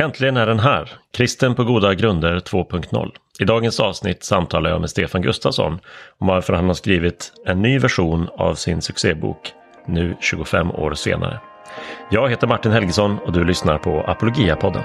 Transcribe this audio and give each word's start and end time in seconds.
Äntligen 0.00 0.36
är 0.36 0.46
den 0.46 0.58
här, 0.58 0.92
Kristen 1.12 1.54
på 1.54 1.64
goda 1.64 1.94
grunder 1.94 2.40
2.0. 2.40 3.10
I 3.40 3.44
dagens 3.44 3.80
avsnitt 3.80 4.24
samtalar 4.24 4.70
jag 4.70 4.80
med 4.80 4.90
Stefan 4.90 5.22
Gustafsson 5.22 5.78
om 6.18 6.26
varför 6.26 6.52
han 6.52 6.66
har 6.66 6.74
skrivit 6.74 7.32
en 7.46 7.62
ny 7.62 7.78
version 7.78 8.28
av 8.36 8.54
sin 8.54 8.82
succébok 8.82 9.52
nu 9.86 10.16
25 10.20 10.70
år 10.70 10.94
senare. 10.94 11.40
Jag 12.10 12.30
heter 12.30 12.46
Martin 12.46 12.72
Helgesson 12.72 13.18
och 13.18 13.32
du 13.32 13.44
lyssnar 13.44 13.78
på 13.78 14.02
Apologia-podden. 14.02 14.82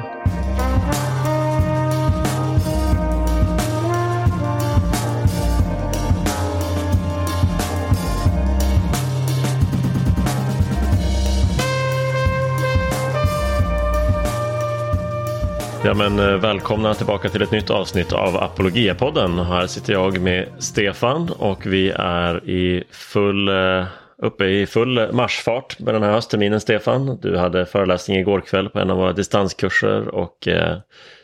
Ja, 15.86 15.94
men 15.94 16.20
eh, 16.20 16.36
välkomna 16.36 16.94
tillbaka 16.94 17.30
till 17.30 17.42
ett 17.42 17.52
nytt 17.52 17.70
avsnitt 17.70 18.14
av 18.14 18.38
Apologia-podden. 18.38 19.40
Här 19.40 19.68
sitter 19.68 19.94
jag 19.94 20.22
med 20.22 20.48
Stefan 20.60 21.30
och 21.30 21.66
vi 21.66 21.90
är 21.96 22.50
i 22.50 22.84
full, 22.92 23.48
eh, 23.48 23.86
uppe 24.18 24.46
i 24.46 24.66
full 24.66 25.14
marschfart 25.14 25.80
med 25.80 25.94
den 25.94 26.04
här 26.04 26.12
höstterminen 26.12 26.60
Stefan. 26.60 27.20
Du 27.22 27.38
hade 27.38 27.66
föreläsning 27.66 28.18
igår 28.18 28.42
kväll 28.42 28.70
på 28.70 28.80
en 28.80 28.90
av 28.90 28.98
våra 28.98 29.14
distanskurser 29.14 30.08
och 30.08 30.48
eh, 30.48 30.78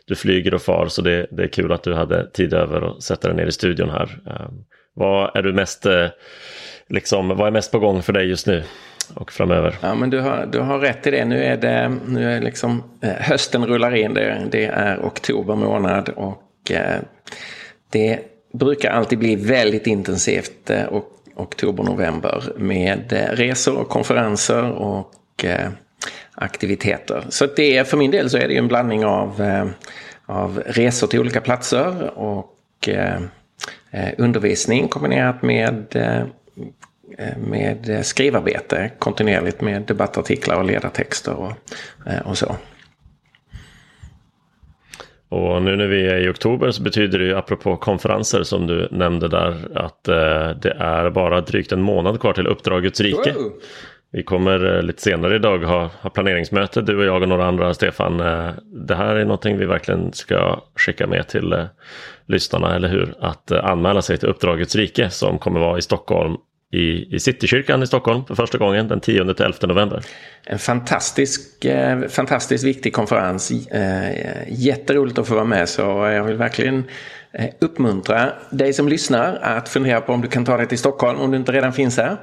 du 0.05 0.15
flyger 0.15 0.53
och 0.53 0.61
far 0.61 0.87
så 0.87 1.01
det, 1.01 1.27
det, 1.31 1.43
är 1.43 1.47
kul 1.47 1.71
att 1.71 1.83
du 1.83 1.93
hade 1.93 2.29
tid 2.31 2.53
över 2.53 2.81
att 2.81 3.03
sätta 3.03 3.27
dig 3.27 3.37
ner 3.37 3.45
i 3.45 3.51
studion 3.51 3.89
här. 3.89 4.19
Eh, 4.27 4.49
vad 4.93 5.35
är 5.35 5.41
du 5.41 5.53
mest, 5.53 5.85
eh, 5.85 6.07
liksom, 6.89 7.27
vad 7.27 7.47
är 7.47 7.51
mest 7.51 7.71
på 7.71 7.79
gång 7.79 8.01
för 8.01 8.13
dig 8.13 8.27
just 8.29 8.47
nu? 8.47 8.63
Och 9.15 9.31
framöver. 9.31 9.75
Ja, 9.81 9.95
men 9.95 10.09
du 10.09 10.19
har, 10.19 10.45
du 10.51 10.59
har 10.59 10.79
rätt 10.79 11.07
i 11.07 11.11
det. 11.11 11.25
Nu 11.25 11.43
är 11.43 11.57
det 11.57 11.97
nu 12.07 12.31
är 12.31 12.41
liksom, 12.41 12.83
eh, 13.01 13.09
hösten 13.09 13.65
rullar 13.65 13.95
in. 13.95 14.13
Det, 14.13 14.47
det 14.51 14.65
är 14.65 14.99
oktober 14.99 15.55
månad 15.55 16.09
och 16.09 16.71
eh, 16.71 16.99
det 17.89 18.19
brukar 18.53 18.91
alltid 18.91 19.19
bli 19.19 19.35
väldigt 19.35 19.87
intensivt 19.87 20.69
eh, 20.69 20.83
och, 20.83 21.15
oktober-november 21.39 22.53
med 22.57 23.13
eh, 23.13 23.35
resor 23.35 23.77
och 23.77 23.89
konferenser 23.89 24.71
och 24.71 25.45
eh, 25.45 25.69
aktiviteter. 26.35 27.25
Så 27.29 27.45
det, 27.45 27.87
för 27.87 27.97
min 27.97 28.11
del 28.11 28.29
så 28.29 28.37
är 28.37 28.47
det 28.47 28.57
en 28.57 28.67
blandning 28.67 29.05
av, 29.05 29.41
eh, 29.41 29.65
av 30.25 30.63
resor 30.65 31.07
till 31.07 31.19
olika 31.19 31.41
platser 31.41 32.17
och 32.19 32.55
undervisning 34.17 34.87
kombinerat 34.87 35.41
med 35.41 35.85
med 37.37 38.05
skrivarbete 38.05 38.91
kontinuerligt 38.99 39.61
med 39.61 39.81
debattartiklar 39.81 40.55
och 40.55 40.65
ledartexter 40.65 41.33
och, 41.33 41.51
eh, 42.05 42.27
och 42.27 42.37
så. 42.37 42.55
Och 45.29 45.61
nu 45.61 45.75
när 45.75 45.87
vi 45.87 46.07
är 46.07 46.17
i 46.17 46.29
oktober 46.29 46.71
så 46.71 46.83
betyder 46.83 47.19
det 47.19 47.25
ju 47.25 47.35
apropå 47.35 47.77
konferenser 47.77 48.43
som 48.43 48.67
du 48.67 48.87
nämnde 48.91 49.27
där 49.27 49.77
att 49.77 50.07
eh, 50.07 50.49
det 50.61 50.75
är 50.79 51.09
bara 51.09 51.41
drygt 51.41 51.71
en 51.71 51.81
månad 51.81 52.19
kvar 52.19 52.33
till 52.33 52.47
Uppdragets 52.47 53.01
rike. 53.01 53.33
Wow. 53.33 53.51
Vi 54.11 54.23
kommer 54.23 54.75
eh, 54.75 54.83
lite 54.83 55.01
senare 55.01 55.35
idag 55.35 55.59
ha, 55.59 55.89
ha 56.01 56.09
planeringsmöte, 56.09 56.81
du 56.81 56.97
och 56.97 57.05
jag 57.05 57.21
och 57.21 57.29
några 57.29 57.45
andra, 57.45 57.73
Stefan. 57.73 58.19
Eh, 58.19 58.49
det 58.87 58.95
här 58.95 59.15
är 59.15 59.25
någonting 59.25 59.57
vi 59.57 59.65
verkligen 59.65 60.13
ska 60.13 60.61
skicka 60.75 61.07
med 61.07 61.27
till 61.27 61.53
eh, 61.53 61.65
lyssnarna, 62.25 62.75
eller 62.75 62.87
hur? 62.87 63.13
Att 63.19 63.51
anmäla 63.51 64.01
sig 64.01 64.17
till 64.17 64.29
Uppdragets 64.29 64.75
rike 64.75 65.09
som 65.09 65.39
kommer 65.39 65.59
vara 65.59 65.77
i 65.77 65.81
Stockholm 65.81 66.37
i, 66.71 67.15
i 67.15 67.19
Citykyrkan 67.19 67.83
i 67.83 67.87
Stockholm 67.87 68.25
för 68.25 68.35
första 68.35 68.57
gången 68.57 68.87
den 68.87 69.01
10-11 69.01 69.67
november. 69.67 70.03
En 70.45 70.59
fantastisk, 70.59 71.65
eh, 71.65 72.01
fantastiskt 72.07 72.63
viktig 72.63 72.93
konferens. 72.93 73.51
Eh, 73.51 74.13
jätteroligt 74.47 75.17
att 75.17 75.27
få 75.27 75.33
vara 75.35 75.45
med 75.45 75.69
så 75.69 75.81
jag 75.81 76.23
vill 76.23 76.37
verkligen 76.37 76.83
eh, 77.31 77.49
uppmuntra 77.59 78.33
dig 78.49 78.73
som 78.73 78.89
lyssnar 78.89 79.35
att 79.35 79.69
fundera 79.69 80.01
på 80.01 80.13
om 80.13 80.21
du 80.21 80.27
kan 80.27 80.45
ta 80.45 80.57
dig 80.57 80.67
till 80.67 80.77
Stockholm 80.77 81.19
om 81.19 81.31
du 81.31 81.37
inte 81.37 81.51
redan 81.51 81.73
finns 81.73 81.97
här 81.97 82.17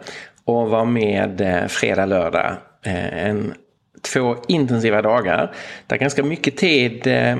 och 0.45 0.71
vara 0.71 0.85
med 0.85 1.41
eh, 1.41 1.67
fredag, 1.67 2.07
lördag. 2.07 2.57
Eh, 2.85 3.27
en, 3.27 3.55
två 4.13 4.37
intensiva 4.49 5.03
dagar 5.03 5.55
där 5.87 5.97
ganska 5.97 6.23
mycket 6.23 6.57
tid 6.57 7.07
eh, 7.07 7.37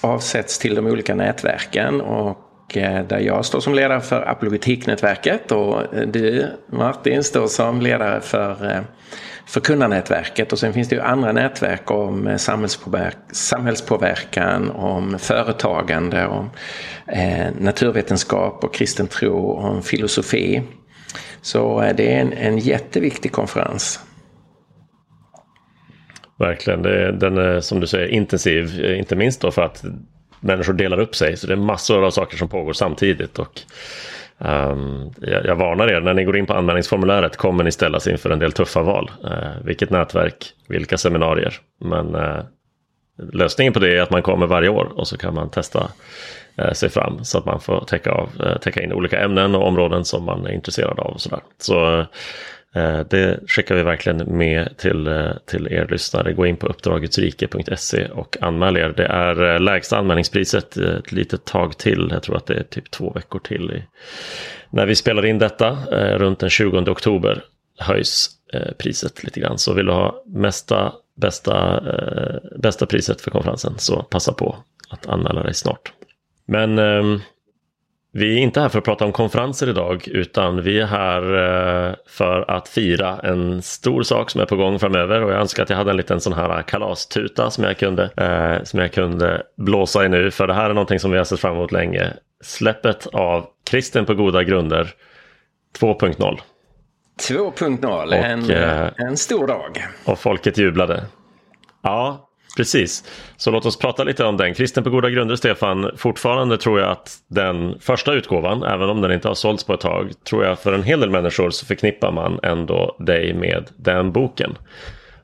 avsätts 0.00 0.58
till 0.58 0.74
de 0.74 0.86
olika 0.86 1.14
nätverken 1.14 2.00
och 2.00 2.38
Eh, 2.76 3.04
där 3.04 3.18
jag 3.18 3.44
står 3.44 3.60
som 3.60 3.74
ledare 3.74 4.00
för 4.00 4.28
Apologetiknätverket 4.28 5.52
och 5.52 5.94
eh, 5.94 6.06
du 6.06 6.46
Martin 6.66 7.24
står 7.24 7.46
som 7.46 7.80
ledare 7.80 8.20
för 8.20 8.70
eh, 8.70 8.80
Förkunnarnätverket 9.46 10.52
och 10.52 10.58
sen 10.58 10.72
finns 10.72 10.88
det 10.88 10.94
ju 10.94 11.02
andra 11.02 11.32
nätverk 11.32 11.90
om 11.90 12.38
samhällspåverkan, 13.32 14.70
om 14.70 15.18
företagande, 15.18 16.26
om 16.26 16.50
naturvetenskap 17.58 18.64
och 18.64 18.74
kristen 18.74 19.06
tro, 19.06 19.52
om 19.52 19.82
filosofi. 19.82 20.62
Så 21.40 21.92
det 21.96 22.14
är 22.14 22.20
en, 22.20 22.32
en 22.32 22.58
jätteviktig 22.58 23.32
konferens. 23.32 24.00
Verkligen, 26.38 26.82
den 27.18 27.38
är 27.38 27.60
som 27.60 27.80
du 27.80 27.86
säger 27.86 28.08
intensiv, 28.08 28.84
inte 28.98 29.16
minst 29.16 29.40
då 29.40 29.50
för 29.50 29.62
att 29.62 29.84
människor 30.42 30.72
delar 30.72 31.00
upp 31.00 31.16
sig. 31.16 31.36
Så 31.36 31.46
det 31.46 31.52
är 31.52 31.56
massor 31.56 32.04
av 32.04 32.10
saker 32.10 32.36
som 32.36 32.48
pågår 32.48 32.72
samtidigt. 32.72 33.38
Och, 33.38 33.60
um, 34.38 35.14
jag, 35.20 35.46
jag, 35.46 35.56
varnar 35.56 35.88
er, 35.88 36.00
när 36.00 36.14
ni 36.14 36.24
går 36.24 36.36
in 36.36 36.46
på 36.46 36.54
anmälningsformuläret 36.54 37.36
kommer 37.36 37.64
ni 37.64 37.72
ställas 37.72 38.06
inför 38.06 38.30
en 38.30 38.38
del 38.38 38.52
tuffa 38.52 38.82
val. 38.82 39.10
Uh, 39.24 39.64
vilket 39.64 39.90
nätverk, 39.90 40.52
vilka 40.68 40.98
seminarier. 40.98 41.54
Men 41.80 42.14
uh, 42.14 42.40
lösningen 43.32 43.72
på 43.72 43.78
det 43.78 43.96
är 43.96 44.02
att 44.02 44.10
man 44.10 44.22
kommer 44.22 44.46
varje 44.46 44.68
år 44.68 44.92
och 44.94 45.08
så 45.08 45.18
kan 45.18 45.34
man 45.34 45.50
testa 45.50 45.88
uh, 46.60 46.72
sig 46.72 46.88
fram 46.88 47.24
så 47.24 47.38
att 47.38 47.44
man 47.44 47.60
får 47.60 47.84
täcka, 47.84 48.12
av, 48.12 48.58
täcka 48.62 48.82
in 48.82 48.92
olika 48.92 49.20
ämnen 49.20 49.54
och 49.54 49.66
områden 49.66 50.04
som 50.04 50.24
man 50.24 50.46
är 50.46 50.52
intresserad 50.52 50.98
av. 50.98 51.12
Och 51.12 51.20
så 51.20 51.28
där. 51.28 51.40
så 51.58 52.06
Eh, 52.74 53.00
det 53.10 53.40
skickar 53.46 53.74
vi 53.74 53.82
verkligen 53.82 54.38
med 54.38 54.76
till, 54.76 55.06
eh, 55.06 55.30
till 55.46 55.66
er 55.66 55.86
lyssnare. 55.90 56.32
Gå 56.32 56.46
in 56.46 56.56
på 56.56 56.66
uppdragetsrike.se 56.66 58.08
och 58.08 58.36
anmäl 58.40 58.76
er. 58.76 58.94
Det 58.96 59.06
är 59.06 59.54
eh, 59.54 59.60
lägsta 59.60 59.98
anmälningspriset 59.98 60.76
ett 60.76 61.12
litet 61.12 61.44
tag 61.44 61.78
till. 61.78 62.08
Jag 62.10 62.22
tror 62.22 62.36
att 62.36 62.46
det 62.46 62.54
är 62.54 62.62
typ 62.62 62.90
två 62.90 63.12
veckor 63.12 63.38
till. 63.38 63.82
När 64.70 64.86
vi 64.86 64.94
spelar 64.94 65.26
in 65.26 65.38
detta 65.38 65.78
runt 66.18 66.38
den 66.38 66.50
20 66.50 66.78
oktober 66.78 67.44
höjs 67.78 68.30
priset 68.78 69.24
lite 69.24 69.40
grann. 69.40 69.58
Så 69.58 69.74
vill 69.74 69.86
du 69.86 69.92
ha 69.92 70.22
mesta, 70.26 70.92
bästa, 71.16 71.82
bästa 72.58 72.86
priset 72.86 73.20
för 73.20 73.30
konferensen 73.30 73.74
så 73.78 74.02
passa 74.02 74.32
på 74.32 74.56
att 74.88 75.06
anmäla 75.06 75.42
dig 75.42 75.54
snart. 75.54 75.92
Men 76.46 76.78
ehm, 76.78 77.20
vi 78.14 78.34
är 78.34 78.38
inte 78.38 78.60
här 78.60 78.68
för 78.68 78.78
att 78.78 78.84
prata 78.84 79.04
om 79.04 79.12
konferenser 79.12 79.68
idag 79.68 80.08
utan 80.08 80.62
vi 80.62 80.80
är 80.80 80.86
här 80.86 81.22
eh, 81.22 81.94
för 82.06 82.50
att 82.50 82.68
fira 82.68 83.18
en 83.18 83.62
stor 83.62 84.02
sak 84.02 84.30
som 84.30 84.40
är 84.40 84.46
på 84.46 84.56
gång 84.56 84.78
framöver 84.78 85.22
och 85.22 85.32
jag 85.32 85.40
önskar 85.40 85.62
att 85.62 85.70
jag 85.70 85.76
hade 85.76 85.90
en 85.90 85.96
liten 85.96 86.20
sån 86.20 86.32
här 86.32 86.62
kalastuta 86.62 87.50
som 87.50 87.64
jag 87.64 87.78
kunde, 87.78 88.02
eh, 88.16 88.64
som 88.64 88.80
jag 88.80 88.92
kunde 88.92 89.42
blåsa 89.56 90.04
i 90.04 90.08
nu 90.08 90.30
för 90.30 90.46
det 90.46 90.54
här 90.54 90.70
är 90.70 90.74
någonting 90.74 91.00
som 91.00 91.10
vi 91.10 91.18
har 91.18 91.24
sett 91.24 91.40
fram 91.40 91.56
emot 91.56 91.72
länge. 91.72 92.12
Släppet 92.44 93.06
av 93.06 93.46
Kristen 93.70 94.06
på 94.06 94.14
goda 94.14 94.42
grunder 94.42 94.90
2.0. 95.78 96.40
2.0, 97.28 98.14
en, 98.14 98.50
eh, 98.50 98.88
en 98.96 99.16
stor 99.16 99.46
dag. 99.46 99.86
Och 100.04 100.18
folket 100.18 100.58
jublade. 100.58 101.04
Ja, 101.82 102.28
Precis, 102.56 103.04
så 103.36 103.50
låt 103.50 103.66
oss 103.66 103.78
prata 103.78 104.04
lite 104.04 104.24
om 104.24 104.36
den. 104.36 104.54
Kristen 104.54 104.84
på 104.84 104.90
goda 104.90 105.10
grunder, 105.10 105.36
Stefan. 105.36 105.90
Fortfarande 105.96 106.58
tror 106.58 106.80
jag 106.80 106.90
att 106.90 107.16
den 107.28 107.78
första 107.80 108.12
utgåvan, 108.12 108.62
även 108.62 108.88
om 108.88 109.00
den 109.00 109.12
inte 109.12 109.28
har 109.28 109.34
sålts 109.34 109.64
på 109.64 109.74
ett 109.74 109.80
tag, 109.80 110.12
tror 110.28 110.44
jag 110.44 110.58
för 110.58 110.72
en 110.72 110.82
hel 110.82 111.00
del 111.00 111.10
människor 111.10 111.50
så 111.50 111.66
förknippar 111.66 112.12
man 112.12 112.40
ändå 112.42 112.96
dig 112.98 113.34
med 113.34 113.70
den 113.76 114.12
boken. 114.12 114.58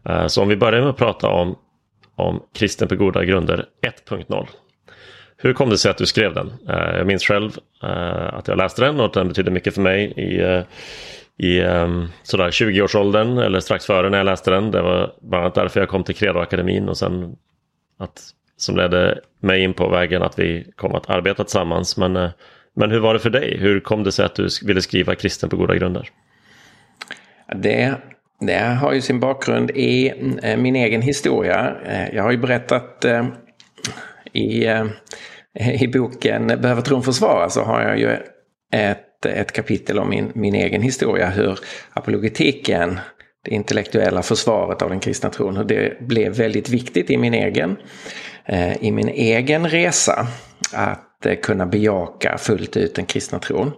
Eh, 0.09 0.27
så 0.27 0.43
om 0.43 0.49
vi 0.49 0.57
börjar 0.57 0.81
med 0.81 0.91
att 0.91 0.97
prata 0.97 1.29
om, 1.29 1.59
om 2.17 2.43
Kristen 2.55 2.89
på 2.89 2.97
goda 2.97 3.25
grunder 3.25 3.65
1.0. 4.11 4.47
Hur 5.37 5.53
kom 5.53 5.71
det 5.71 5.79
sig 5.79 5.91
att 5.91 5.99
du 5.99 6.07
skrev 6.07 6.35
den? 6.35 6.53
Eh, 6.69 6.97
jag 6.97 7.07
minns 7.07 7.25
själv 7.25 7.51
eh, 7.83 8.35
att 8.35 8.49
jag 8.49 8.59
läste 8.59 8.85
den 8.85 9.01
och 9.01 9.07
att 9.07 9.13
den 9.13 9.29
betydde 9.29 9.51
mycket 9.51 9.75
för 9.75 9.83
mig 9.83 10.05
i 10.17 10.63
i 11.39 11.61
um, 11.61 12.09
sådär 12.23 12.51
20-årsåldern 12.51 13.39
eller 13.39 13.61
strax 13.61 13.87
före 13.87 14.11
när 14.11 14.19
jag 14.19 14.25
läste 14.25 14.51
den. 14.51 14.71
Det 14.71 14.83
var 14.83 15.13
bland 15.21 15.45
annat 15.45 15.55
därför 15.55 15.81
jag 15.81 15.89
kom 15.89 16.05
till 16.05 16.15
Credo-akademin 16.15 16.89
och 16.89 16.97
sen 16.97 17.37
att, 17.99 18.21
som 18.57 18.77
ledde 18.77 19.21
mig 19.41 19.63
in 19.63 19.75
på 19.75 19.89
vägen 19.89 20.23
att 20.23 20.39
vi 20.39 20.73
kom 20.77 20.95
att 20.95 21.11
arbeta 21.11 21.45
tillsammans. 21.45 21.97
Men, 21.97 22.17
uh, 22.17 22.31
men 22.77 22.91
hur 22.91 23.01
var 23.01 23.15
det 23.15 23.21
för 23.21 23.31
dig? 23.31 23.59
Hur 23.59 23.81
kom 23.81 24.05
det 24.05 24.13
sig 24.13 24.25
att 24.25 24.35
du 24.35 24.49
ville 24.65 24.83
skriva 24.83 25.15
kristen 25.15 25.49
på 25.49 25.57
goda 25.57 25.77
grunder? 25.77 26.11
Det, 27.57 27.95
det 28.41 28.59
har 28.59 28.93
ju 28.93 29.01
sin 29.01 29.21
bakgrund 29.21 29.71
i 29.71 30.13
eh, 30.43 30.57
min 30.57 30.77
egen 30.77 31.03
historia. 31.03 31.77
Eh, 31.87 32.15
jag 32.15 32.23
har 32.23 32.31
ju 32.31 32.39
berättat 32.39 33.05
eh, 33.05 33.27
i, 34.33 34.67
eh, 34.67 35.83
i 35.83 35.89
boken 35.89 36.47
Behöver 36.47 36.83
tron 36.83 37.03
försvara 37.03 37.51
så 37.51 37.63
har 37.63 37.83
jag 37.83 37.99
ju 37.99 38.17
ett 38.73 39.08
ett 39.27 39.53
kapitel 39.53 39.99
om 39.99 40.09
min, 40.09 40.33
min 40.35 40.55
egen 40.55 40.83
historia, 40.83 41.29
hur 41.29 41.59
apologetiken, 41.93 43.01
det 43.45 43.51
intellektuella 43.51 44.23
försvaret 44.23 44.83
av 44.83 44.91
den 44.91 45.01
kristna 45.01 45.31
tron, 45.31 45.57
hur 45.57 45.65
det 45.65 46.01
blev 46.01 46.33
väldigt 46.37 46.69
viktigt 46.69 47.11
i 47.11 47.17
min 47.17 47.35
egen 47.35 47.77
eh, 48.45 48.85
i 48.85 48.91
min 48.91 49.09
egen 49.09 49.69
resa 49.69 50.27
att 50.73 51.27
eh, 51.27 51.35
kunna 51.35 51.67
bejaka 51.67 52.39
fullt 52.39 52.77
ut 52.77 52.95
den 52.95 53.07
kristna 53.07 53.39
tron. 53.39 53.73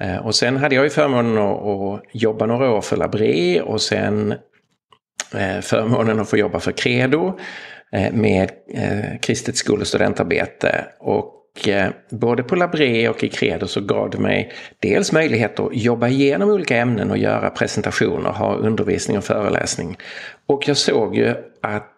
Eh, 0.00 0.16
och 0.16 0.34
sen 0.34 0.56
hade 0.56 0.74
jag 0.74 0.84
ju 0.84 0.90
förmånen 0.90 1.38
att, 1.38 1.66
att 1.66 2.02
jobba 2.12 2.46
några 2.46 2.70
år 2.70 2.80
för 2.80 2.96
Labré 2.96 3.60
och 3.60 3.80
sen 3.80 4.32
eh, 5.34 5.60
förmånen 5.60 6.20
att 6.20 6.28
få 6.28 6.36
jobba 6.36 6.60
för 6.60 6.72
Credo 6.72 7.38
eh, 7.92 8.12
med 8.12 8.50
eh, 8.74 9.18
kristet 9.20 9.56
skol 9.56 9.80
och 9.80 9.86
studentarbete. 9.86 10.84
Och 11.00 11.37
Eh, 11.66 11.90
både 12.10 12.42
på 12.42 12.56
Labré 12.56 13.08
och 13.08 13.24
i 13.24 13.28
Credo 13.28 13.66
så 13.66 13.80
gav 13.80 14.10
det 14.10 14.18
mig 14.18 14.52
dels 14.78 15.12
möjlighet 15.12 15.60
att 15.60 15.76
jobba 15.76 16.08
igenom 16.08 16.50
olika 16.50 16.76
ämnen 16.76 17.10
och 17.10 17.18
göra 17.18 17.50
presentationer, 17.50 18.30
ha 18.30 18.54
undervisning 18.54 19.18
och 19.18 19.24
föreläsning. 19.24 19.96
Och 20.46 20.68
jag 20.68 20.76
såg 20.76 21.16
ju 21.16 21.34
att 21.62 21.94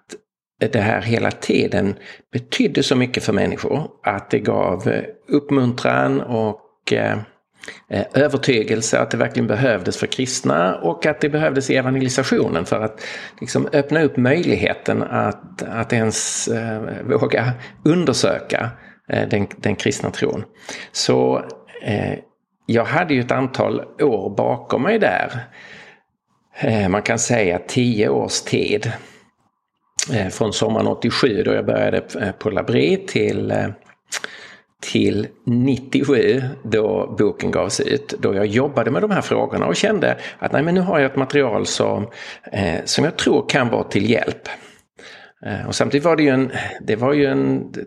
det 0.72 0.80
här 0.80 1.00
hela 1.02 1.30
tiden 1.30 1.94
betydde 2.32 2.82
så 2.82 2.96
mycket 2.96 3.24
för 3.24 3.32
människor 3.32 3.88
att 4.02 4.30
det 4.30 4.38
gav 4.38 4.92
uppmuntran 5.28 6.20
och 6.20 6.66
Eh, 6.92 7.18
eh 7.88 8.06
övertygelse 8.14 8.98
att 8.98 9.10
det 9.10 9.16
verkligen 9.16 9.46
behövdes 9.46 9.96
för 9.96 10.06
kristna 10.06 10.74
och 10.74 11.06
att 11.06 11.20
det 11.20 11.28
behövdes 11.28 11.70
i 11.70 11.76
evangelisationen 11.76 12.66
för 12.66 12.80
att 12.80 13.00
liksom 13.40 13.68
öppna 13.72 14.02
upp 14.02 14.16
möjligheten 14.16 15.02
att, 15.02 15.62
att 15.62 15.92
ens 15.92 16.48
eh, 16.48 16.82
våga 17.04 17.52
undersöka 17.84 18.70
Eh, 19.12 19.28
den, 19.28 19.46
den 19.56 19.76
kristna 19.76 20.10
tron. 20.10 20.44
Så 20.92 21.44
eh, 21.82 22.18
jag 22.66 22.84
hade 22.84 23.14
ju 23.14 23.20
ett 23.20 23.32
antal 23.32 23.84
år 24.00 24.36
bakom 24.36 24.82
mig 24.82 24.98
där. 24.98 25.32
Eh, 26.60 26.88
man 26.88 27.02
kan 27.02 27.18
säga 27.18 27.58
tio 27.58 28.08
års 28.08 28.40
tid. 28.40 28.92
Eh, 30.12 30.28
från 30.28 30.52
sommaren 30.52 30.86
87 30.86 31.42
då 31.42 31.52
jag 31.52 31.66
började 31.66 32.02
eh, 32.20 32.32
på 32.32 32.50
Labri 32.50 33.06
till 33.06 33.50
eh, 33.50 33.68
till 34.82 35.28
97 35.44 36.42
då 36.62 37.16
boken 37.18 37.50
gavs 37.50 37.80
ut. 37.80 38.14
Då 38.18 38.34
jag 38.34 38.46
jobbade 38.46 38.90
med 38.90 39.02
de 39.02 39.10
här 39.10 39.20
frågorna 39.20 39.66
och 39.66 39.76
kände 39.76 40.18
att 40.38 40.52
nej, 40.52 40.62
men 40.62 40.74
nu 40.74 40.80
har 40.80 40.98
jag 40.98 41.10
ett 41.10 41.16
material 41.16 41.66
som, 41.66 42.06
eh, 42.52 42.84
som 42.84 43.04
jag 43.04 43.16
tror 43.16 43.48
kan 43.48 43.68
vara 43.68 43.84
till 43.84 44.10
hjälp. 44.10 44.48
Och 45.66 45.74
samtidigt 45.74 46.04
var 46.04 46.16
det 46.16 46.22
ju 46.22 46.28
en, 46.28 46.52
det 46.80 46.96
var 46.96 47.12
ju 47.12 47.26
en, 47.26 47.72
det 47.72 47.86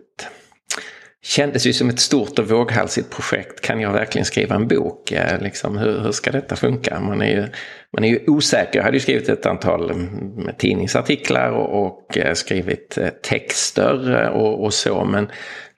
kändes 1.24 1.66
ju 1.66 1.72
som 1.72 1.88
ett 1.88 2.00
stort 2.00 2.38
och 2.38 2.50
våghalsigt 2.50 3.10
projekt. 3.10 3.60
Kan 3.60 3.80
jag 3.80 3.92
verkligen 3.92 4.24
skriva 4.24 4.54
en 4.54 4.68
bok? 4.68 5.12
Liksom, 5.40 5.78
hur, 5.78 6.00
hur 6.00 6.12
ska 6.12 6.30
detta 6.32 6.56
funka? 6.56 7.00
Man 7.00 7.22
är 7.22 7.30
ju, 7.30 7.46
man 7.92 8.04
är 8.04 8.08
ju 8.08 8.24
osäker. 8.26 8.78
Jag 8.78 8.84
hade 8.84 8.96
ju 8.96 9.00
skrivit 9.00 9.28
ett 9.28 9.46
antal 9.46 9.90
mm, 9.90 10.48
tidningsartiklar 10.58 11.50
och, 11.50 11.86
och 11.86 12.18
eh, 12.18 12.34
skrivit 12.34 12.98
eh, 12.98 13.08
texter 13.08 14.22
eh, 14.22 14.28
och, 14.28 14.64
och 14.64 14.74
så. 14.74 15.04
Men 15.04 15.28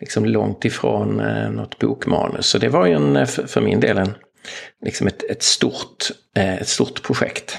liksom 0.01 0.25
långt 0.25 0.65
ifrån 0.65 1.17
något 1.51 1.79
bokmanus. 1.79 2.47
Så 2.47 2.59
det 2.59 2.69
var 2.69 2.87
ju 2.87 2.93
en, 2.93 3.27
för 3.27 3.61
min 3.61 3.81
del 3.81 3.99
en, 3.99 4.15
liksom 4.85 5.07
ett, 5.07 5.23
ett, 5.23 5.43
stort, 5.43 6.05
ett 6.35 6.69
stort 6.69 7.03
projekt. 7.03 7.59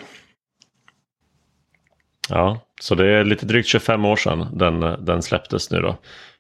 Ja, 2.29 2.61
så 2.81 2.95
det 2.95 3.07
är 3.07 3.23
lite 3.23 3.45
drygt 3.45 3.67
25 3.67 4.05
år 4.05 4.15
sedan 4.15 4.47
den, 4.53 5.05
den 5.05 5.21
släpptes 5.21 5.71
nu 5.71 5.79
då. 5.79 5.97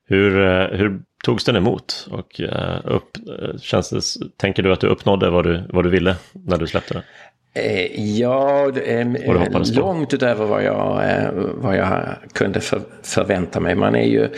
Hur, 0.07 0.31
hur 0.77 0.99
togs 1.23 1.43
den 1.43 1.55
emot? 1.55 2.07
Och 2.11 2.41
upp, 2.83 3.17
känns 3.61 3.89
det, 3.89 4.01
tänker 4.37 4.63
du 4.63 4.73
att 4.73 4.79
du 4.79 4.87
uppnådde 4.87 5.29
vad 5.29 5.45
du, 5.45 5.63
vad 5.69 5.83
du 5.83 5.89
ville 5.89 6.15
när 6.31 6.57
du 6.57 6.67
släppte 6.67 6.93
den? 6.93 7.03
Ja, 8.17 8.71
långt 9.73 10.13
utöver 10.13 10.45
vad 10.45 10.63
jag, 10.63 11.01
vad 11.33 11.77
jag 11.77 12.15
kunde 12.33 12.59
för, 12.59 12.81
förvänta 13.03 13.59
mig. 13.59 13.75
Man 13.75 13.95
är 13.95 14.07
ju 14.07 14.29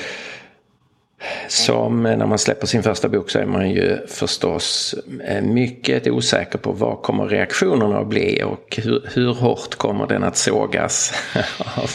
som 1.48 2.04
när 2.04 2.26
man 2.26 2.40
släpper 2.40 2.68
sin 2.68 2.84
första 2.84 3.10
bok 3.10 3.30
så 3.30 3.40
är 3.40 3.46
man 3.46 3.70
ju 3.70 4.08
förstås 4.08 4.96
eh, 5.24 5.42
mycket 5.42 6.08
osäker 6.08 6.58
på 6.58 6.72
vad 6.72 7.02
kommer 7.02 7.26
reaktionerna 7.26 8.00
att 8.00 8.08
bli 8.08 8.44
och 8.44 8.80
hur, 8.84 9.10
hur 9.14 9.34
hårt 9.34 9.76
kommer 9.76 10.08
den 10.08 10.24
att 10.24 10.38
sågas 10.38 11.14
av, 11.78 11.92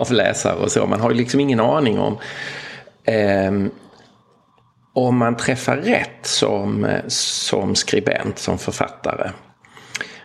av 0.00 0.12
läsare 0.12 0.54
och 0.54 0.72
så. 0.72 0.86
Man 0.86 1.00
har 1.00 1.10
ju 1.10 1.16
liksom 1.16 1.40
ingen 1.40 1.60
aning 1.60 1.98
om 1.98 2.12
eh, 2.12 2.18
Ehm, 3.04 3.70
om 4.92 5.16
man 5.16 5.36
träffar 5.36 5.76
rätt 5.76 6.26
som, 6.26 6.86
som 7.06 7.74
skribent, 7.74 8.38
som 8.38 8.58
författare. 8.58 9.30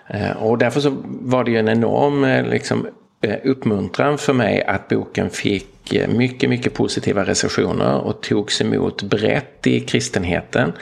Eh, 0.07 0.31
och 0.31 0.57
därför 0.57 0.79
så 0.79 0.97
var 1.05 1.43
det 1.43 1.51
ju 1.51 1.57
en 1.57 1.69
enorm 1.69 2.23
eh, 2.23 2.45
liksom, 2.45 2.87
eh, 3.21 3.35
uppmuntran 3.43 4.17
för 4.17 4.33
mig 4.33 4.63
att 4.63 4.87
boken 4.87 5.29
fick 5.29 5.93
eh, 5.93 6.07
mycket, 6.07 6.49
mycket 6.49 6.73
positiva 6.73 7.23
recensioner 7.25 7.97
och 7.97 8.21
togs 8.21 8.61
emot 8.61 9.01
brett 9.01 9.67
i 9.67 9.79
kristenheten. 9.79 10.73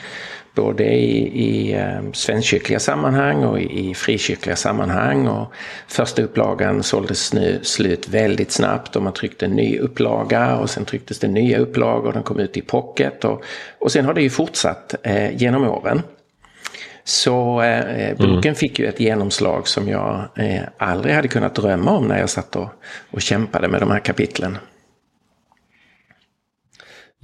Både 0.55 0.83
i, 0.83 1.41
i 1.43 1.73
eh, 1.73 2.11
svenskkyrkliga 2.13 2.79
sammanhang 2.79 3.43
och 3.43 3.59
i 3.59 3.93
frikyrkliga 3.93 4.55
sammanhang. 4.55 5.27
Och 5.27 5.53
första 5.87 6.21
upplagan 6.23 6.83
såldes 6.83 7.33
nu 7.33 7.59
slut 7.63 8.09
väldigt 8.09 8.51
snabbt 8.51 8.95
och 8.95 9.03
man 9.03 9.13
tryckte 9.13 9.45
en 9.45 9.51
ny 9.51 9.77
upplaga 9.77 10.57
och 10.57 10.69
sen 10.69 10.85
trycktes 10.85 11.19
det 11.19 11.27
nya 11.27 11.57
upplagor 11.57 12.07
och 12.07 12.13
den 12.13 12.23
kom 12.23 12.39
ut 12.39 12.57
i 12.57 12.61
pocket. 12.61 13.25
Och, 13.25 13.43
och 13.79 13.91
sen 13.91 14.05
har 14.05 14.13
det 14.13 14.21
ju 14.21 14.29
fortsatt 14.29 14.95
eh, 15.03 15.37
genom 15.37 15.67
åren. 15.67 16.01
Så 17.03 17.61
eh, 17.61 18.09
eh, 18.09 18.17
boken 18.17 18.43
mm. 18.43 18.55
fick 18.55 18.79
ju 18.79 18.85
ett 18.85 18.99
genomslag 18.99 19.67
som 19.67 19.89
jag 19.89 20.29
eh, 20.35 20.61
aldrig 20.77 21.15
hade 21.15 21.27
kunnat 21.27 21.55
drömma 21.55 21.91
om 21.91 22.07
när 22.07 22.19
jag 22.19 22.29
satt 22.29 22.55
och, 22.55 22.69
och 23.11 23.21
kämpade 23.21 23.67
med 23.67 23.81
de 23.81 23.91
här 23.91 23.99
kapitlen. 23.99 24.57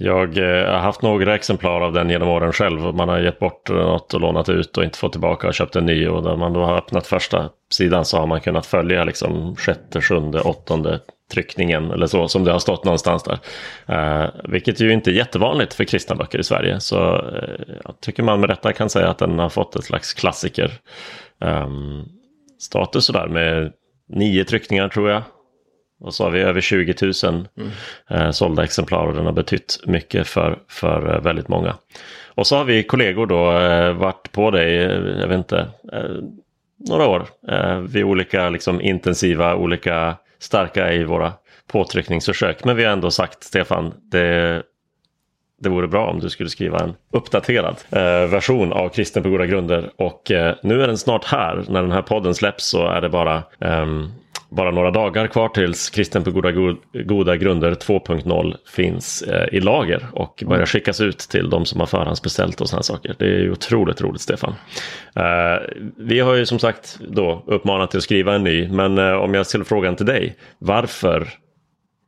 Jag 0.02 0.38
eh, 0.38 0.72
har 0.72 0.78
haft 0.78 1.02
några 1.02 1.34
exemplar 1.34 1.80
av 1.80 1.92
den 1.92 2.10
genom 2.10 2.28
åren 2.28 2.52
själv. 2.52 2.80
Man 2.94 3.08
har 3.08 3.18
gett 3.18 3.38
bort 3.38 3.70
något 3.70 4.14
och 4.14 4.20
lånat 4.20 4.48
ut 4.48 4.78
och 4.78 4.84
inte 4.84 4.98
fått 4.98 5.12
tillbaka 5.12 5.48
och 5.48 5.54
köpt 5.54 5.76
en 5.76 5.86
ny. 5.86 6.08
Och 6.08 6.24
när 6.24 6.36
man 6.36 6.52
då 6.52 6.64
har 6.64 6.76
öppnat 6.76 7.06
första 7.06 7.50
sidan 7.70 8.04
så 8.04 8.18
har 8.18 8.26
man 8.26 8.40
kunnat 8.40 8.66
följa 8.66 9.04
liksom 9.04 9.56
sjätte, 9.56 10.00
sjunde, 10.00 10.40
åttonde 10.40 11.00
tryckningen 11.32 11.90
eller 11.90 12.06
så 12.06 12.28
som 12.28 12.44
det 12.44 12.52
har 12.52 12.58
stått 12.58 12.84
någonstans 12.84 13.22
där. 13.22 13.38
Eh, 13.86 14.30
vilket 14.44 14.80
ju 14.80 14.92
inte 14.92 15.10
är 15.10 15.14
jättevanligt 15.14 15.74
för 15.74 15.84
kristna 15.84 16.16
böcker 16.16 16.38
i 16.38 16.44
Sverige. 16.44 16.80
Så 16.80 17.14
eh, 17.16 17.74
jag 17.84 18.00
tycker 18.00 18.22
man 18.22 18.40
med 18.40 18.48
detta 18.48 18.72
kan 18.72 18.90
säga 18.90 19.08
att 19.08 19.18
den 19.18 19.38
har 19.38 19.48
fått 19.48 19.76
ett 19.76 19.84
slags 19.84 20.14
klassiker. 20.14 20.72
Eh, 21.44 21.68
status 22.58 23.04
sådär 23.04 23.28
med 23.28 23.72
nio 24.08 24.44
tryckningar 24.44 24.88
tror 24.88 25.10
jag. 25.10 25.22
Och 26.00 26.14
så 26.14 26.24
har 26.24 26.30
vi 26.30 26.40
över 26.40 26.60
20 26.60 26.94
000 27.02 27.12
mm. 27.56 27.70
eh, 28.10 28.30
sålda 28.30 28.64
exemplar 28.64 29.06
och 29.06 29.14
den 29.14 29.24
har 29.24 29.32
betytt 29.32 29.80
mycket 29.86 30.26
för, 30.26 30.58
för 30.68 31.14
eh, 31.14 31.20
väldigt 31.20 31.48
många. 31.48 31.74
Och 32.26 32.46
så 32.46 32.56
har 32.56 32.64
vi 32.64 32.82
kollegor 32.82 33.26
då 33.26 33.58
eh, 33.58 33.92
varit 33.92 34.32
på 34.32 34.50
dig, 34.50 34.74
jag 35.20 35.28
vet 35.28 35.38
inte, 35.38 35.68
eh, 35.92 36.10
några 36.88 37.06
år 37.06 37.26
eh, 37.48 37.78
vid 37.78 38.04
olika 38.04 38.48
liksom, 38.48 38.80
intensiva, 38.80 39.54
olika 39.54 40.16
starka 40.38 40.92
i 40.92 41.04
våra 41.04 41.32
påtryckningsförsök. 41.66 42.64
Men 42.64 42.76
vi 42.76 42.84
har 42.84 42.92
ändå 42.92 43.10
sagt 43.10 43.44
Stefan, 43.44 43.94
det, 44.10 44.62
det 45.60 45.68
vore 45.68 45.88
bra 45.88 46.10
om 46.10 46.20
du 46.20 46.30
skulle 46.30 46.50
skriva 46.50 46.78
en 46.78 46.94
uppdaterad 47.12 47.76
eh, 47.90 48.30
version 48.30 48.72
av 48.72 48.88
Kristen 48.88 49.22
på 49.22 49.28
goda 49.28 49.46
grunder. 49.46 49.90
Och 49.96 50.30
eh, 50.30 50.54
nu 50.62 50.82
är 50.82 50.86
den 50.86 50.98
snart 50.98 51.24
här. 51.24 51.64
När 51.68 51.82
den 51.82 51.92
här 51.92 52.02
podden 52.02 52.34
släpps 52.34 52.64
så 52.64 52.86
är 52.86 53.00
det 53.00 53.08
bara 53.08 53.42
um, 53.58 54.12
bara 54.50 54.70
några 54.70 54.90
dagar 54.90 55.26
kvar 55.26 55.48
tills 55.48 55.90
Kristen 55.90 56.24
på 56.24 56.30
goda, 56.30 56.50
goda 56.92 57.36
grunder 57.36 57.74
2.0 57.74 58.56
finns 58.74 59.22
eh, 59.22 59.54
i 59.54 59.60
lager 59.60 60.06
och 60.12 60.42
börjar 60.46 60.56
mm. 60.56 60.66
skickas 60.66 61.00
ut 61.00 61.18
till 61.18 61.50
de 61.50 61.66
som 61.66 61.80
har 61.80 61.86
förhandsbeställt 61.86 62.60
och 62.60 62.68
sådana 62.68 62.82
saker. 62.82 63.14
Det 63.18 63.24
är 63.24 63.38
ju 63.38 63.52
otroligt 63.52 64.00
roligt 64.00 64.20
Stefan. 64.20 64.54
Eh, 65.16 65.62
vi 65.96 66.20
har 66.20 66.34
ju 66.34 66.46
som 66.46 66.58
sagt 66.58 66.98
då 67.08 67.42
uppmanat 67.46 67.90
till 67.90 67.98
att 67.98 68.04
skriva 68.04 68.34
en 68.34 68.44
ny, 68.44 68.68
men 68.68 68.98
eh, 68.98 69.12
om 69.12 69.34
jag 69.34 69.46
ställer 69.46 69.64
frågan 69.64 69.96
till 69.96 70.06
dig, 70.06 70.36
varför 70.58 71.28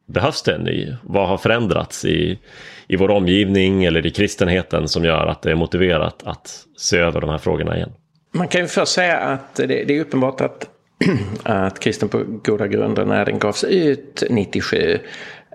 behövs 0.09 0.43
det 0.43 0.55
en 0.55 0.61
ny? 0.61 0.93
Vad 1.03 1.29
har 1.29 1.39
förändrats 1.39 2.05
i, 2.05 2.39
i 2.87 2.97
vår 2.97 3.11
omgivning 3.11 3.85
eller 3.85 4.07
i 4.07 4.11
kristenheten 4.11 4.89
som 4.89 5.05
gör 5.05 5.27
att 5.27 5.43
det 5.43 5.51
är 5.51 5.55
motiverat 5.55 6.23
att 6.25 6.65
se 6.77 6.99
över 6.99 7.21
de 7.21 7.31
här 7.31 7.39
frågorna 7.39 7.77
igen? 7.77 7.93
Man 8.35 8.49
kan 8.49 8.61
ju 8.61 8.67
först 8.67 8.93
säga 8.93 9.17
att 9.17 9.55
det, 9.55 9.67
det 9.67 9.97
är 9.97 10.01
uppenbart 10.01 10.41
att 10.41 10.72
att 11.43 11.81
Kristen 11.81 12.09
på 12.09 12.25
goda 12.45 12.67
grunder 12.67 13.05
när 13.05 13.25
den 13.25 13.39
gavs 13.39 13.65
ut 13.65 14.23
97 14.31 14.99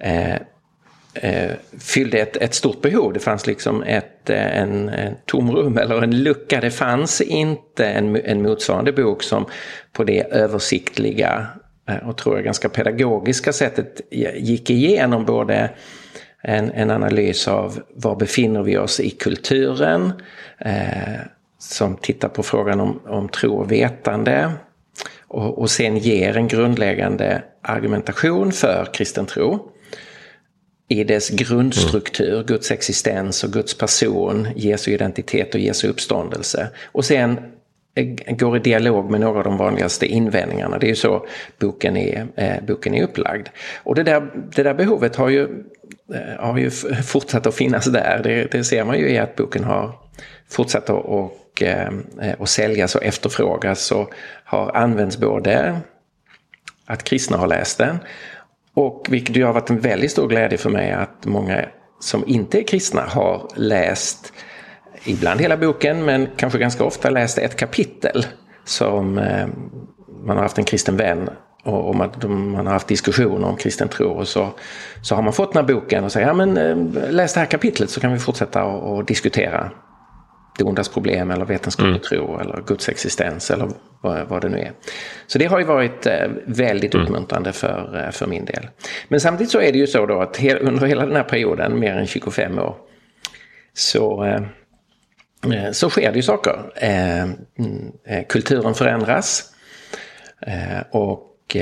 eh, 0.02 0.36
eh, 1.14 1.52
fyllde 1.80 2.18
ett, 2.18 2.38
ett, 2.38 2.54
stort 2.54 2.82
behov. 2.82 3.14
Det 3.14 3.20
fanns 3.20 3.48
liksom 3.48 3.84
ett 3.84 4.30
eh, 4.30 4.58
en, 4.62 4.90
en 4.90 5.16
tomrum 5.26 5.78
eller 5.78 6.02
en 6.02 6.24
lucka. 6.24 6.62
Det 6.62 6.72
fanns 6.72 7.22
inte 7.22 7.88
en, 7.88 8.16
en 8.16 8.42
motsvarande 8.42 8.92
bok 8.92 9.24
som 9.24 9.46
på 9.94 10.04
det 10.04 10.22
översiktliga 10.22 11.48
eh, 11.90 12.10
och 12.10 12.18
tror 12.18 12.36
jag 12.36 12.46
ganska 12.46 12.70
pedagogiska 12.70 13.54
sättet 13.54 14.02
gick 14.36 14.70
igenom 14.70 15.26
både 15.26 15.70
en, 16.42 16.72
en 16.72 16.92
analys 16.92 17.48
av 17.48 17.80
var 17.94 18.16
befinner 18.16 18.64
vi 18.64 18.78
oss 18.78 19.00
i 19.00 19.10
kulturen, 19.10 20.12
eh, 20.58 21.22
som 21.60 21.96
tittar 21.96 22.30
på 22.30 22.44
frågan 22.44 22.80
om, 22.80 23.00
om 23.06 23.30
tro 23.30 23.56
och 23.56 23.72
vetande, 23.72 24.52
och, 25.28 25.60
och 25.60 25.70
sen 25.70 25.98
ger 25.98 26.38
en 26.38 26.48
grundläggande 26.48 27.44
argumentation 27.62 28.52
för 28.52 28.90
kristen 28.94 29.26
tro. 29.26 29.72
i 30.90 31.04
dess 31.04 31.30
grundstruktur, 31.30 32.34
mm. 32.34 32.46
Guds 32.46 32.72
existens 32.72 33.44
och 33.44 33.52
Guds 33.52 33.78
person, 33.78 34.48
Jesu 34.56 34.92
identitet 34.92 35.54
och 35.56 35.60
Jesu 35.60 35.88
uppståndelse. 35.88 36.70
Och 36.92 37.06
sen 37.06 37.38
går 38.30 38.58
i 38.58 38.60
dialog 38.60 39.12
med 39.12 39.22
några 39.22 39.38
av 39.38 39.44
de 39.44 39.58
vanligaste 39.58 40.06
invändningarna. 40.06 40.78
Det 40.78 40.86
är 40.86 40.90
ju 40.90 40.96
så 40.96 41.26
boken 41.60 41.98
är, 41.98 42.28
eh, 42.36 42.64
boken 42.68 42.94
är 42.94 43.04
upplagd. 43.04 43.48
Och 43.84 43.96
det 43.96 44.04
där, 44.04 44.32
det 44.56 44.64
där 44.64 44.74
behovet 44.74 45.16
har 45.16 45.30
ju, 45.30 45.44
eh, 46.14 46.40
har 46.40 46.58
ju 46.58 46.70
fortsatt 47.06 47.48
att 47.48 47.56
finnas 47.56 47.86
där. 47.86 48.22
Det, 48.24 48.52
det 48.52 48.64
ser 48.64 48.84
man 48.84 49.00
ju 49.00 49.10
i 49.10 49.18
att 49.18 49.36
boken 49.36 49.64
har 49.64 49.92
fortsatt 50.50 50.90
att 50.90 51.32
och, 51.62 51.64
eh, 51.64 52.34
och 52.38 52.50
säljas 52.50 52.96
och 52.96 53.04
efterfrågas 53.04 53.82
så 53.82 54.10
har 54.44 54.72
använts 54.76 55.18
både 55.18 55.80
att 56.86 57.04
kristna 57.04 57.38
har 57.38 57.48
läst 57.48 57.78
den 57.78 57.98
och 58.74 59.08
vilket 59.10 59.36
ju 59.36 59.44
har 59.44 59.54
varit 59.54 59.70
en 59.70 59.80
väldigt 59.80 60.12
stor 60.12 60.28
glädje 60.28 60.58
för 60.58 60.70
mig 60.70 60.92
att 60.92 61.26
många 61.26 61.66
som 62.00 62.24
inte 62.28 62.60
är 62.60 62.64
kristna 62.64 63.02
har 63.02 63.48
läst 63.56 64.34
ibland 65.04 65.42
hela 65.42 65.58
boken 65.58 66.06
men 66.06 66.28
kanske 66.36 66.60
ganska 66.60 66.84
ofta 66.84 67.10
läst 67.10 67.38
ett 67.38 67.56
kapitel 67.56 68.26
som 68.66 69.18
eh, 69.18 69.48
man 70.24 70.38
har 70.38 70.44
haft 70.44 70.58
en 70.58 70.66
kristen 70.66 70.98
vän 70.98 71.30
och 71.64 71.96
man, 71.96 72.12
man 72.52 72.66
har 72.66 72.74
haft 72.74 72.88
diskussioner 72.88 73.48
om 73.48 73.56
kristen 73.56 73.88
tro 73.88 74.10
och 74.10 74.28
så, 74.28 74.50
så 75.02 75.16
har 75.16 75.22
man 75.22 75.34
fått 75.34 75.54
den 75.54 75.66
här 75.66 75.74
boken 75.74 76.04
och 76.04 76.12
säger 76.12 76.28
ja, 76.28 76.34
men 76.34 76.58
eh, 76.58 77.12
läs 77.12 77.34
det 77.34 77.40
här 77.40 77.48
kapitlet 77.48 77.90
så 77.90 78.00
kan 78.00 78.14
vi 78.14 78.20
fortsätta 78.20 78.64
och, 78.64 78.96
och 78.96 79.06
diskutera 79.06 79.72
det 80.58 80.64
ondas 80.64 80.90
problem 80.90 81.32
eller 81.32 81.46
vetenskaplig 81.46 81.90
mm. 81.90 82.02
tro 82.02 82.40
eller 82.40 82.64
Guds 82.68 82.90
existens 82.90 83.52
eller 83.52 83.70
vad, 84.02 84.28
vad, 84.28 84.42
det 84.42 84.50
nu 84.50 84.58
är. 84.58 84.72
Så 85.28 85.38
det 85.40 85.46
har 85.46 85.60
ju 85.60 85.66
varit 85.66 86.06
eh, 86.06 86.28
väldigt 86.46 86.94
mm. 86.94 87.06
uppmuntrande 87.06 87.54
för, 87.54 88.10
för 88.12 88.28
min 88.28 88.46
del. 88.46 88.68
Men 89.08 89.20
samtidigt 89.20 89.52
så 89.52 89.62
är 89.62 89.72
det 89.72 89.78
ju 89.78 89.88
så 89.88 90.06
då 90.06 90.22
att 90.22 90.44
under 90.62 90.88
hela 90.88 91.06
den 91.06 91.16
här 91.16 91.24
perioden, 91.24 91.80
mer 91.80 91.94
än 91.94 92.08
25 92.08 92.60
år, 92.60 92.76
så 93.74 94.26
Eh, 95.54 95.72
så 95.72 95.90
sker 95.90 96.12
det 96.12 96.16
ju 96.16 96.24
saker. 96.24 96.72
Eh, 96.76 97.22
mm, 97.22 97.92
eh, 98.06 98.26
kulturen 98.30 98.74
förändras 98.74 99.54
och 100.92 101.56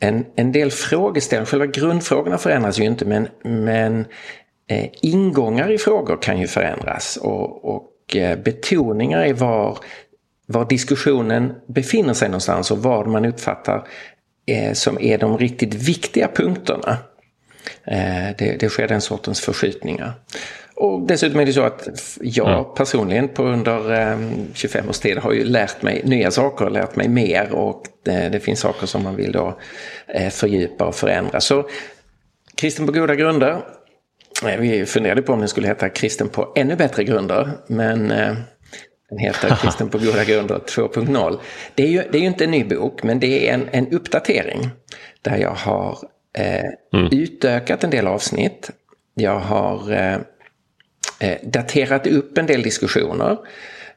en, 0.00 0.26
en 0.36 0.52
del 0.52 0.70
frågeställningar, 0.70 1.46
själva 1.46 1.66
grundfrågorna 1.66 2.38
förändras 2.38 2.78
ju 2.78 2.84
inte 2.84 3.04
men, 3.04 3.28
men 3.42 4.06
ingångar 5.02 5.70
i 5.70 5.78
frågor 5.78 6.18
kan 6.22 6.38
ju 6.38 6.46
förändras 6.46 7.16
och, 7.16 7.64
och 7.64 7.89
betoningar 8.44 9.26
i 9.26 9.32
var, 9.32 9.78
var 10.46 10.68
diskussionen 10.68 11.52
befinner 11.66 12.14
sig 12.14 12.28
någonstans 12.28 12.70
och 12.70 12.78
vad 12.78 13.06
man 13.06 13.24
uppfattar 13.24 13.88
som 14.72 15.00
är 15.00 15.18
de 15.18 15.38
riktigt 15.38 15.74
viktiga 15.74 16.28
punkterna. 16.34 16.96
Det, 18.38 18.56
det 18.60 18.68
sker 18.68 18.88
den 18.88 19.00
sortens 19.00 19.40
förskjutningar. 19.40 20.12
Och 20.80 21.06
dessutom 21.06 21.40
är 21.40 21.46
det 21.46 21.52
så 21.52 21.62
att 21.62 21.88
jag 22.20 22.76
personligen 22.76 23.28
på 23.28 23.42
under 23.42 24.18
25 24.54 24.88
års 24.88 24.98
tid 24.98 25.18
har 25.18 25.32
ju 25.32 25.44
lärt 25.44 25.82
mig 25.82 26.02
nya 26.04 26.30
saker, 26.30 26.70
lärt 26.70 26.96
mig 26.96 27.08
mer 27.08 27.52
och 27.52 27.82
det, 28.04 28.28
det 28.28 28.40
finns 28.40 28.60
saker 28.60 28.86
som 28.86 29.02
man 29.02 29.16
vill 29.16 29.32
då 29.32 29.58
eh, 30.06 30.30
fördjupa 30.30 30.84
och 30.84 30.94
förändra. 30.94 31.40
Så 31.40 31.68
kristen 32.54 32.86
på 32.86 32.92
goda 32.92 33.14
grunder. 33.14 33.60
Vi 34.58 34.86
funderade 34.86 35.22
på 35.22 35.32
om 35.32 35.38
den 35.38 35.48
skulle 35.48 35.66
heta 35.68 35.88
kristen 35.88 36.28
på 36.28 36.52
ännu 36.56 36.76
bättre 36.76 37.04
grunder, 37.04 37.50
men 37.66 38.10
eh, 38.10 38.34
den 39.10 39.18
heter 39.18 39.56
Kristen 39.62 39.88
på 39.88 39.98
goda 39.98 40.24
grunder 40.24 40.58
2.0. 40.58 41.38
Det 41.74 41.82
är, 41.82 41.88
ju, 41.88 42.02
det 42.12 42.18
är 42.18 42.20
ju 42.20 42.26
inte 42.26 42.44
en 42.44 42.50
ny 42.50 42.64
bok, 42.64 43.02
men 43.02 43.20
det 43.20 43.48
är 43.48 43.54
en, 43.54 43.68
en 43.70 43.88
uppdatering 43.88 44.70
där 45.22 45.36
jag 45.36 45.54
har 45.54 45.98
eh, 46.38 47.00
mm. 47.00 47.08
utökat 47.12 47.84
en 47.84 47.90
del 47.90 48.06
avsnitt. 48.06 48.70
Jag 49.14 49.38
har 49.38 49.92
eh, 49.92 50.18
eh, 51.20 51.38
daterat 51.42 52.06
upp 52.06 52.38
en 52.38 52.46
del 52.46 52.62
diskussioner. 52.62 53.36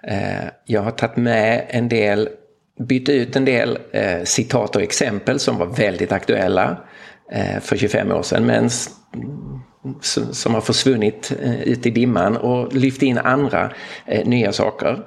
Eh, 0.08 0.48
jag 0.66 0.82
har 0.82 0.92
tagit 0.92 1.18
med 1.18 1.66
en 1.70 1.90
del, 1.90 2.30
bytt 2.88 3.10
ut 3.10 3.36
en 3.36 3.46
del 3.46 3.80
eh, 3.92 4.24
citat 4.24 4.76
och 4.76 4.82
exempel 4.82 5.40
som 5.40 5.58
var 5.58 5.66
väldigt 5.66 6.12
aktuella 6.12 6.78
för 7.62 7.78
25 7.78 8.12
år 8.12 8.24
sedan 8.24 8.46
men 8.46 8.70
som 10.32 10.54
har 10.54 10.62
försvunnit 10.62 11.32
eh, 11.44 11.62
ut 11.62 11.86
i 11.86 11.90
dimman 11.90 12.38
och 12.38 12.74
lyft 12.74 13.02
in 13.02 13.18
andra 13.18 13.72
eh, 14.06 14.28
nya 14.28 14.52
saker. 14.52 15.00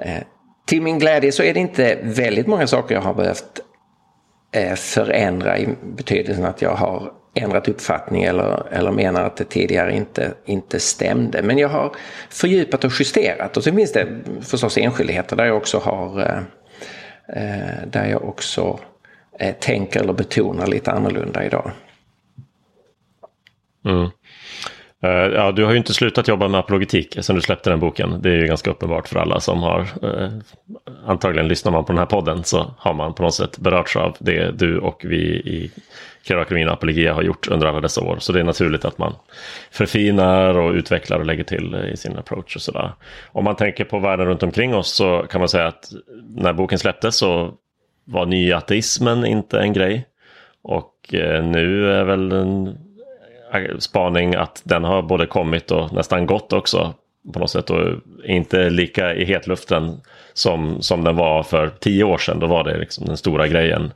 Eh, 0.00 0.22
till 0.66 0.82
min 0.82 0.98
glädje 0.98 1.32
så 1.32 1.42
är 1.42 1.54
det 1.54 1.60
inte 1.60 1.98
väldigt 2.02 2.46
många 2.46 2.66
saker 2.66 2.94
jag 2.94 3.02
har 3.02 3.14
behövt 3.14 3.60
förändra 4.76 5.58
i 5.58 5.68
betydelsen 5.96 6.44
att 6.44 6.62
jag 6.62 6.74
har 6.74 7.12
ändrat 7.34 7.68
uppfattning 7.68 8.22
eller, 8.22 8.66
eller 8.72 8.90
menar 8.90 9.24
att 9.24 9.36
det 9.36 9.44
tidigare 9.44 9.96
inte, 9.96 10.32
inte 10.44 10.80
stämde. 10.80 11.42
Men 11.42 11.58
jag 11.58 11.68
har 11.68 11.92
fördjupat 12.30 12.84
och 12.84 12.92
justerat 12.98 13.56
och 13.56 13.64
sen 13.64 13.76
finns 13.76 13.92
det 13.92 14.06
förstås 14.42 14.78
enskildheter 14.78 15.36
där 15.36 15.44
jag 15.44 15.56
också 15.56 15.78
har 15.78 16.44
där 17.86 18.06
jag 18.06 18.24
också 18.24 18.78
tänker 19.60 20.00
eller 20.00 20.12
betonar 20.12 20.66
lite 20.66 20.90
annorlunda 20.90 21.44
idag. 21.44 21.70
Mm. 23.84 24.10
Uh, 25.04 25.34
ja, 25.34 25.52
du 25.52 25.64
har 25.64 25.72
ju 25.72 25.78
inte 25.78 25.94
slutat 25.94 26.28
jobba 26.28 26.48
med 26.48 26.60
apologetik 26.60 27.16
sen 27.20 27.36
du 27.36 27.42
släppte 27.42 27.70
den 27.70 27.80
boken. 27.80 28.22
Det 28.22 28.30
är 28.30 28.36
ju 28.36 28.46
ganska 28.46 28.70
uppenbart 28.70 29.08
för 29.08 29.20
alla 29.20 29.40
som 29.40 29.62
har, 29.62 29.80
uh, 29.80 30.28
antagligen 31.06 31.48
lyssnar 31.48 31.72
man 31.72 31.84
på 31.84 31.92
den 31.92 31.98
här 31.98 32.06
podden 32.06 32.44
så 32.44 32.74
har 32.78 32.94
man 32.94 33.14
på 33.14 33.22
något 33.22 33.34
sätt 33.34 33.58
berörts 33.58 33.96
av 33.96 34.16
det 34.18 34.58
du 34.58 34.78
och 34.78 35.02
vi 35.04 35.16
i 35.26 35.70
Kerakamin 36.22 36.68
och 36.68 36.74
Apologia 36.74 37.14
har 37.14 37.22
gjort 37.22 37.48
under 37.48 37.66
alla 37.66 37.80
dessa 37.80 38.00
år. 38.00 38.16
Så 38.20 38.32
det 38.32 38.40
är 38.40 38.44
naturligt 38.44 38.84
att 38.84 38.98
man 38.98 39.14
förfinar 39.70 40.58
och 40.58 40.72
utvecklar 40.72 41.18
och 41.18 41.26
lägger 41.26 41.44
till 41.44 41.74
i 41.92 41.96
sin 41.96 42.18
approach 42.18 42.56
och 42.56 42.62
sådär. 42.62 42.92
Om 43.32 43.44
man 43.44 43.56
tänker 43.56 43.84
på 43.84 43.98
världen 43.98 44.26
runt 44.26 44.42
omkring 44.42 44.74
oss 44.74 44.92
så 44.92 45.26
kan 45.30 45.40
man 45.40 45.48
säga 45.48 45.66
att 45.66 45.92
när 46.28 46.52
boken 46.52 46.78
släpptes 46.78 47.16
så 47.16 47.54
var 48.04 48.26
nyateismen 48.26 49.26
inte 49.26 49.60
en 49.60 49.72
grej. 49.72 50.06
Och 50.62 51.14
eh, 51.14 51.44
nu 51.44 51.92
är 51.92 52.04
väl 52.04 52.32
en 52.32 52.78
spaning 53.78 54.34
att 54.34 54.62
den 54.64 54.84
har 54.84 55.02
både 55.02 55.26
kommit 55.26 55.70
och 55.70 55.92
nästan 55.92 56.26
gått 56.26 56.52
också 56.52 56.94
på 57.32 57.38
något 57.38 57.50
sätt 57.50 57.70
och 57.70 57.98
inte 58.24 58.70
lika 58.70 59.14
i 59.14 59.24
hetluften 59.24 60.00
som, 60.32 60.82
som 60.82 61.04
den 61.04 61.16
var 61.16 61.42
för 61.42 61.68
tio 61.68 62.04
år 62.04 62.18
sedan. 62.18 62.38
Då 62.40 62.46
var 62.46 62.64
det 62.64 62.78
liksom 62.78 63.06
den 63.06 63.16
stora 63.16 63.48
grejen 63.48 63.92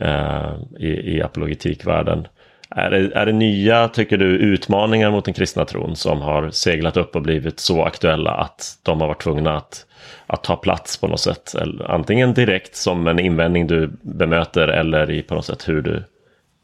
eh, 0.00 0.54
i, 0.78 1.16
i 1.16 1.22
apologetikvärlden. 1.22 2.26
Är 2.70 2.90
det, 2.90 3.14
är 3.14 3.26
det 3.26 3.32
nya, 3.32 3.88
tycker 3.88 4.16
du, 4.16 4.26
utmaningar 4.26 5.10
mot 5.10 5.24
den 5.24 5.34
kristna 5.34 5.64
tron 5.64 5.96
som 5.96 6.20
har 6.20 6.50
seglat 6.50 6.96
upp 6.96 7.16
och 7.16 7.22
blivit 7.22 7.60
så 7.60 7.84
aktuella 7.84 8.30
att 8.30 8.78
de 8.82 9.00
har 9.00 9.08
varit 9.08 9.22
tvungna 9.22 9.56
att, 9.56 9.86
att 10.26 10.44
ta 10.44 10.56
plats 10.56 10.96
på 10.96 11.08
något 11.08 11.20
sätt? 11.20 11.54
Eller, 11.54 11.90
antingen 11.90 12.34
direkt 12.34 12.76
som 12.76 13.06
en 13.06 13.18
invändning 13.18 13.66
du 13.66 13.90
bemöter 14.02 14.68
eller 14.68 15.10
i 15.10 15.22
på 15.22 15.34
något 15.34 15.46
sätt 15.46 15.68
hur 15.68 15.82
du, 15.82 16.04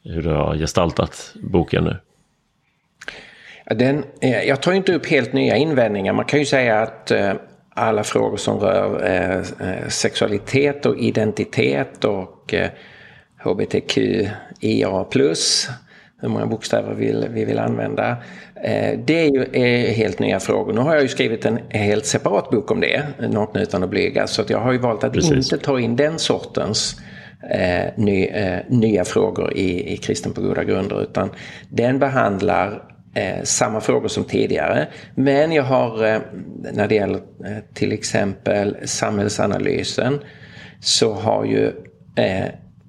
hur 0.04 0.23
du 0.23 0.30
har 0.30 0.56
gestaltat 0.56 1.35
boken 1.42 1.85
nu? 1.85 1.97
Den, 3.75 4.05
eh, 4.21 4.43
jag 4.43 4.62
tar 4.62 4.73
inte 4.73 4.95
upp 4.95 5.07
helt 5.07 5.33
nya 5.33 5.57
invändningar. 5.57 6.12
Man 6.12 6.25
kan 6.25 6.39
ju 6.39 6.45
säga 6.45 6.81
att 6.81 7.11
eh, 7.11 7.33
alla 7.75 8.05
frågor 8.05 8.37
som 8.37 8.59
rör 8.59 9.07
eh, 9.07 9.43
sexualitet 9.89 10.87
och 10.87 10.99
identitet 10.99 12.05
och 12.05 12.55
hbtqia+, 13.45 15.07
hur 16.23 16.29
många 16.29 16.47
bokstäver 16.47 16.95
vill, 16.95 17.27
vi 17.31 17.45
vill 17.45 17.59
använda. 17.59 18.17
Det 19.05 19.21
är 19.21 19.31
ju 19.31 19.47
är 19.53 19.93
helt 19.93 20.19
nya 20.19 20.41
frågor. 20.41 20.73
Nu 20.73 20.81
har 20.81 20.95
jag 20.95 21.03
ju 21.03 21.09
skrivit 21.09 21.47
en 21.47 21.59
helt 21.69 22.07
separat 22.07 22.50
bok 22.50 22.71
om 22.71 22.81
det, 22.81 23.03
Nakna 23.19 23.62
utan 23.62 23.83
att 23.83 23.91
blyga, 23.91 24.27
så 24.27 24.43
att 24.43 24.50
jag 24.50 24.59
har 24.59 24.73
ju 24.73 24.79
valt 24.79 25.05
att 25.05 25.12
Precis. 25.12 25.53
inte 25.53 25.65
ta 25.65 25.81
in 25.81 25.97
den 25.97 26.19
sortens 26.19 26.97
eh, 27.50 27.87
ny, 27.97 28.27
eh, 28.27 28.59
nya 28.69 29.05
frågor 29.05 29.53
i, 29.57 29.93
i 29.93 29.97
Kristen 29.97 30.33
på 30.33 30.41
goda 30.41 30.65
grunder 30.65 31.03
utan 31.03 31.31
den 31.69 31.99
behandlar 31.99 32.89
eh, 33.14 33.43
samma 33.45 33.81
frågor 33.81 34.09
som 34.09 34.25
tidigare. 34.25 34.88
Men 35.14 35.52
jag 35.52 35.62
har, 35.62 36.05
eh, 36.05 36.21
när 36.73 36.88
det 36.88 36.95
gäller 36.95 37.21
eh, 37.47 37.57
till 37.75 37.93
exempel 37.93 38.76
samhällsanalysen, 38.85 40.19
så 40.81 41.14
har 41.14 41.45
ju 41.45 41.73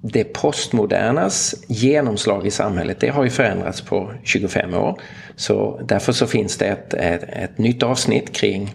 det 0.02 0.24
postmodernas 0.24 1.54
genomslag 1.68 2.46
i 2.46 2.50
samhället, 2.50 3.00
det 3.00 3.08
har 3.08 3.24
ju 3.24 3.30
förändrats 3.30 3.80
på 3.80 4.12
25 4.22 4.74
år. 4.74 5.00
Så 5.36 5.80
därför 5.88 6.12
så 6.12 6.26
finns 6.26 6.58
det 6.58 6.66
ett, 6.66 6.94
ett, 6.94 7.22
ett 7.22 7.58
nytt 7.58 7.82
avsnitt 7.82 8.32
kring 8.32 8.74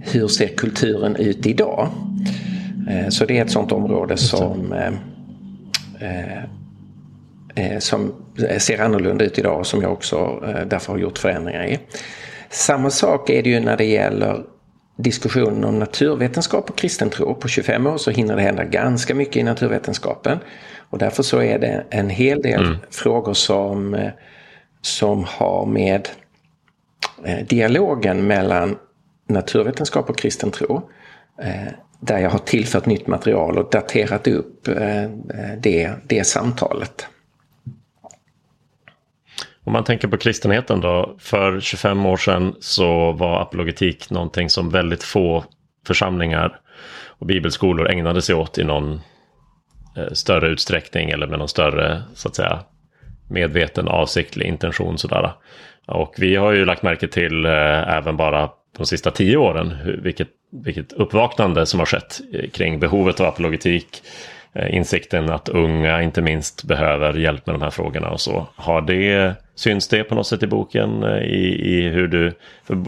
hur 0.00 0.28
ser 0.28 0.48
kulturen 0.48 1.16
ut 1.16 1.46
idag? 1.46 1.88
Så 3.08 3.24
det 3.24 3.38
är 3.38 3.44
ett 3.44 3.50
sånt 3.50 3.72
område 3.72 4.16
som 4.16 4.74
som 7.78 8.14
ser 8.58 8.80
annorlunda 8.80 9.24
ut 9.24 9.38
idag 9.38 9.58
och 9.58 9.66
som 9.66 9.82
jag 9.82 9.92
också 9.92 10.42
eh, 10.46 10.66
därför 10.66 10.92
har 10.92 11.00
gjort 11.00 11.18
förändringar 11.18 11.66
i. 11.66 11.78
Samma 12.50 12.90
sak 12.90 13.30
är 13.30 13.42
det 13.42 13.50
ju 13.50 13.60
när 13.60 13.76
det 13.76 13.84
gäller 13.84 14.42
diskussionen 14.96 15.64
om 15.64 15.78
naturvetenskap 15.78 16.70
och 16.70 16.76
kristen 16.76 17.10
tro. 17.10 17.34
På 17.34 17.48
25 17.48 17.86
år 17.86 17.96
så 17.96 18.10
hinner 18.10 18.36
det 18.36 18.42
hända 18.42 18.64
ganska 18.64 19.14
mycket 19.14 19.36
i 19.36 19.42
naturvetenskapen. 19.42 20.38
Och 20.90 20.98
därför 20.98 21.22
så 21.22 21.42
är 21.42 21.58
det 21.58 21.84
en 21.90 22.10
hel 22.10 22.42
del 22.42 22.64
mm. 22.64 22.78
frågor 22.90 23.34
som, 23.34 24.10
som 24.80 25.24
har 25.24 25.66
med 25.66 26.08
dialogen 27.48 28.26
mellan 28.26 28.76
naturvetenskap 29.28 30.10
och 30.10 30.18
kristen 30.18 30.50
tro 30.50 30.90
där 32.00 32.18
jag 32.18 32.30
har 32.30 32.38
tillfört 32.38 32.86
nytt 32.86 33.06
material 33.06 33.58
och 33.58 33.70
daterat 33.70 34.26
upp 34.26 34.68
det, 35.58 35.92
det 36.06 36.24
samtalet. 36.24 37.06
Om 39.64 39.72
man 39.72 39.84
tänker 39.84 40.08
på 40.08 40.16
kristenheten 40.16 40.80
då. 40.80 41.16
För 41.18 41.60
25 41.60 42.06
år 42.06 42.16
sedan 42.16 42.54
så 42.60 43.12
var 43.12 43.42
apologetik 43.42 44.10
någonting 44.10 44.50
som 44.50 44.70
väldigt 44.70 45.02
få 45.02 45.44
församlingar 45.86 46.60
och 47.06 47.26
bibelskolor 47.26 47.90
ägnade 47.90 48.22
sig 48.22 48.34
åt 48.34 48.58
i 48.58 48.64
någon 48.64 49.00
eh, 49.96 50.12
större 50.12 50.48
utsträckning 50.48 51.10
eller 51.10 51.26
med 51.26 51.38
någon 51.38 51.48
större 51.48 52.02
så 52.14 52.28
att 52.28 52.34
säga 52.34 52.60
medveten 53.30 53.88
avsiktlig 53.88 54.46
intention 54.46 54.98
sådär. 54.98 55.32
Och 55.86 56.14
vi 56.18 56.36
har 56.36 56.52
ju 56.52 56.64
lagt 56.64 56.82
märke 56.82 57.08
till 57.08 57.44
eh, 57.44 57.96
även 57.96 58.16
bara 58.16 58.50
de 58.76 58.86
sista 58.86 59.10
tio 59.10 59.36
åren 59.36 59.76
vilket, 60.02 60.28
vilket 60.64 60.92
uppvaknande 60.92 61.66
som 61.66 61.78
har 61.80 61.86
skett 61.86 62.20
eh, 62.32 62.50
kring 62.50 62.80
behovet 62.80 63.20
av 63.20 63.26
apologetik 63.26 64.02
Eh, 64.52 64.74
insikten 64.74 65.30
att 65.30 65.48
unga 65.48 66.02
inte 66.02 66.22
minst 66.22 66.64
behöver 66.64 67.14
hjälp 67.14 67.46
med 67.46 67.54
de 67.54 67.62
här 67.62 67.70
frågorna 67.70 68.10
och 68.10 68.20
så. 68.20 68.46
Har 68.56 68.80
det, 68.80 69.34
syns 69.54 69.88
det 69.88 70.04
på 70.04 70.14
något 70.14 70.26
sätt 70.26 70.42
i 70.42 70.46
boken 70.46 71.02
eh, 71.02 71.18
i, 71.18 71.76
i 71.76 71.88
hur 71.88 72.08
du, 72.08 72.32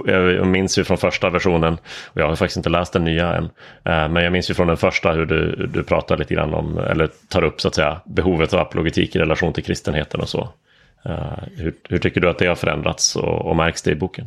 jag 0.06 0.46
minns 0.46 0.78
ju 0.78 0.84
från 0.84 0.98
första 0.98 1.30
versionen 1.30 1.74
och 2.06 2.20
jag 2.20 2.28
har 2.28 2.36
faktiskt 2.36 2.56
inte 2.56 2.68
läst 2.68 2.92
den 2.92 3.04
nya 3.04 3.34
än. 3.34 3.44
Eh, 3.84 4.08
men 4.08 4.24
jag 4.24 4.32
minns 4.32 4.50
ju 4.50 4.54
från 4.54 4.66
den 4.66 4.76
första 4.76 5.12
hur 5.12 5.26
du, 5.26 5.66
du 5.66 5.82
pratar 5.82 6.16
lite 6.16 6.34
grann 6.34 6.54
om, 6.54 6.78
eller 6.78 7.08
tar 7.28 7.44
upp 7.44 7.60
så 7.60 7.68
att 7.68 7.74
säga 7.74 8.00
behovet 8.04 8.54
av 8.54 8.60
apologetik 8.60 9.16
i 9.16 9.18
relation 9.18 9.52
till 9.52 9.64
kristenheten 9.64 10.20
och 10.20 10.28
så. 10.28 10.48
Hur, 11.56 11.74
hur 11.88 11.98
tycker 11.98 12.20
du 12.20 12.30
att 12.30 12.38
det 12.38 12.46
har 12.46 12.54
förändrats 12.54 13.16
och, 13.16 13.46
och 13.46 13.56
märks 13.56 13.82
det 13.82 13.90
i 13.90 13.94
boken? 13.94 14.26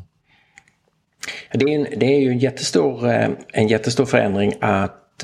Det 1.53 1.65
är, 1.65 1.79
en, 1.79 1.99
det 1.99 2.05
är 2.05 2.19
ju 2.19 2.29
en 2.29 2.39
jättestor, 2.39 3.07
en 3.53 3.67
jättestor 3.67 4.05
förändring 4.05 4.53
att 4.61 5.23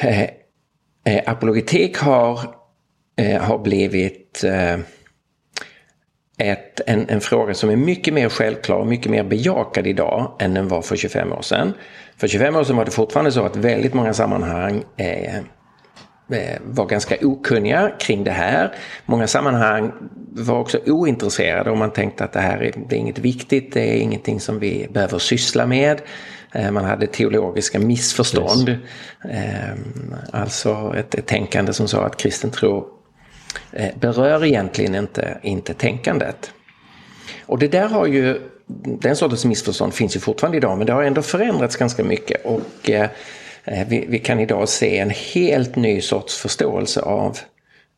Eh, 0.00 0.22
eh, 1.04 1.22
apologetik 1.26 1.98
har, 1.98 2.40
eh, 3.16 3.42
har 3.42 3.58
blivit 3.58 4.44
eh, 4.44 4.78
ett, 6.38 6.80
en, 6.86 7.08
en, 7.08 7.20
fråga 7.20 7.54
som 7.54 7.70
är 7.70 7.76
mycket 7.76 8.14
mer 8.14 8.28
självklar 8.28 8.76
och 8.76 8.86
mycket 8.86 9.10
mer 9.10 9.24
bejakad 9.24 9.86
idag 9.86 10.36
än 10.38 10.54
den 10.54 10.68
var 10.68 10.82
för 10.82 10.96
25 10.96 11.32
år 11.32 11.42
sedan. 11.42 11.72
För 12.16 12.28
25 12.28 12.56
år 12.56 12.64
sedan 12.64 12.76
var 12.76 12.84
det 12.84 12.90
fortfarande 12.90 13.32
så 13.32 13.44
att 13.44 13.56
väldigt 13.56 13.94
många 13.94 14.14
sammanhang 14.14 14.84
eh, 14.96 15.36
eh, 15.36 16.60
var 16.64 16.86
ganska 16.86 17.16
okunniga 17.22 17.92
kring 18.00 18.24
det 18.24 18.30
här. 18.30 18.74
Många 19.06 19.26
sammanhang 19.26 19.92
var 20.32 20.58
också 20.58 20.78
ointresserade 20.86 21.70
och 21.70 21.78
man 21.78 21.92
tänkte 21.92 22.24
att 22.24 22.32
det 22.32 22.40
här 22.40 22.62
är, 22.62 22.72
det 22.88 22.96
är 22.96 23.00
inget 23.00 23.18
viktigt, 23.18 23.72
det 23.72 23.96
är 23.96 24.00
ingenting 24.00 24.40
som 24.40 24.58
vi 24.58 24.88
behöver 24.90 25.18
syssla 25.18 25.66
med. 25.66 26.02
Eh, 26.54 26.70
man 26.70 26.84
hade 26.84 27.06
teologiska 27.06 27.78
missförstånd. 27.78 28.68
Yes. 28.68 28.78
Alltså 30.32 30.94
ett, 30.96 31.14
ett 31.14 31.26
tänkande 31.26 31.72
som 31.72 31.88
sa 31.88 32.06
att 32.06 32.16
kristen 32.16 32.50
tro 32.50 32.88
eh, 33.72 33.88
berör 34.00 34.44
egentligen 34.44 34.94
inte, 34.94 35.38
inte 35.42 35.74
tänkandet. 35.74 36.52
Och 37.46 37.58
det 37.58 37.68
där 37.68 37.88
har 37.88 38.06
ju, 38.06 38.40
den 39.00 39.16
sortens 39.16 39.44
missförstånd 39.44 39.94
finns 39.94 40.16
ju 40.16 40.20
fortfarande 40.20 40.56
idag 40.56 40.78
men 40.78 40.86
det 40.86 40.92
har 40.92 41.02
ändå 41.02 41.22
förändrats 41.22 41.76
ganska 41.76 42.04
mycket 42.04 42.44
och 42.44 42.90
eh, 42.90 43.08
vi, 43.88 44.06
vi, 44.08 44.18
kan 44.18 44.40
idag 44.40 44.68
se 44.68 44.98
en 44.98 45.10
helt 45.10 45.76
ny 45.76 46.00
sorts 46.00 46.38
förståelse 46.38 47.00
av 47.00 47.38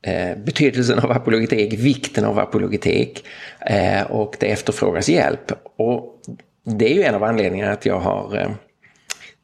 eh, 0.06 0.38
betydelsen 0.38 0.99
av 0.99 1.11
apologetik, 1.11 1.73
vikten 1.73 2.25
av 2.25 2.38
apologetik 2.38 3.25
eh, 3.66 4.02
och 4.02 4.37
det 4.40 4.47
efterfrågas 4.47 5.09
hjälp. 5.09 5.52
Och 5.76 6.21
det 6.64 6.92
är 6.92 6.95
ju 6.95 7.02
en 7.02 7.14
av 7.14 7.25
anledningarna 7.25 7.72
att 7.72 7.87
jag 7.87 7.98
har 7.98 8.38
eh, 8.38 8.51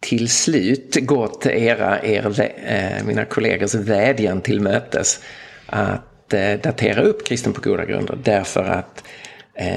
till 0.01 0.29
slut 0.29 0.97
gått 1.01 1.47
era, 1.47 2.03
er, 2.03 2.41
eh, 2.67 3.07
mina 3.07 3.25
kollegors 3.25 3.75
vädjan 3.75 4.41
till 4.41 4.61
mötes 4.61 5.21
att 5.67 6.35
eh, 6.35 6.61
datera 6.63 7.03
upp 7.03 7.27
kristen 7.27 7.53
på 7.53 7.61
goda 7.61 7.85
grunder 7.85 8.19
därför 8.25 8.65
att 8.65 9.05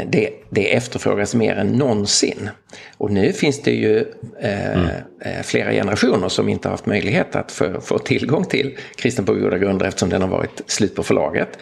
det, 0.07 0.29
det 0.49 0.75
efterfrågas 0.75 1.35
mer 1.35 1.55
än 1.55 1.67
någonsin. 1.67 2.49
Och 2.97 3.11
nu 3.11 3.33
finns 3.33 3.61
det 3.61 3.71
ju 3.71 3.97
eh, 4.39 4.73
mm. 4.73 4.89
flera 5.43 5.71
generationer 5.71 6.29
som 6.29 6.49
inte 6.49 6.69
haft 6.69 6.85
möjlighet 6.85 7.35
att 7.35 7.51
få, 7.51 7.81
få 7.81 7.99
tillgång 7.99 8.45
till 8.45 8.77
kristen 8.95 9.25
på 9.25 9.33
goda 9.33 9.57
grunder 9.57 9.85
eftersom 9.85 10.09
den 10.09 10.21
har 10.21 10.29
varit 10.29 10.61
slut 10.67 10.95
på 10.95 11.03
förlaget. 11.03 11.57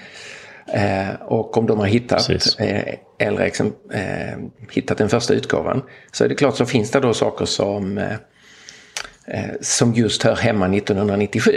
Eh, 0.74 1.22
och 1.22 1.58
om 1.58 1.68
de 1.68 1.80
har 1.80 1.86
hittat, 1.86 2.30
eh, 2.60 2.94
eller 3.20 3.52
eh, 3.94 4.38
hittat 4.72 4.98
den 4.98 5.10
första 5.10 5.34
utgåvan 5.34 5.84
så 6.12 6.24
är 6.24 6.30
det 6.30 6.36
klart 6.36 6.58
så 6.58 6.66
finns 6.66 6.92
det 6.92 7.00
då 7.00 7.14
saker 7.14 7.46
som, 7.46 7.98
eh, 7.98 8.14
eh, 9.28 9.50
som 9.62 9.94
just 9.94 10.24
hör 10.24 10.36
hemma 10.36 10.68
1997. 10.68 11.52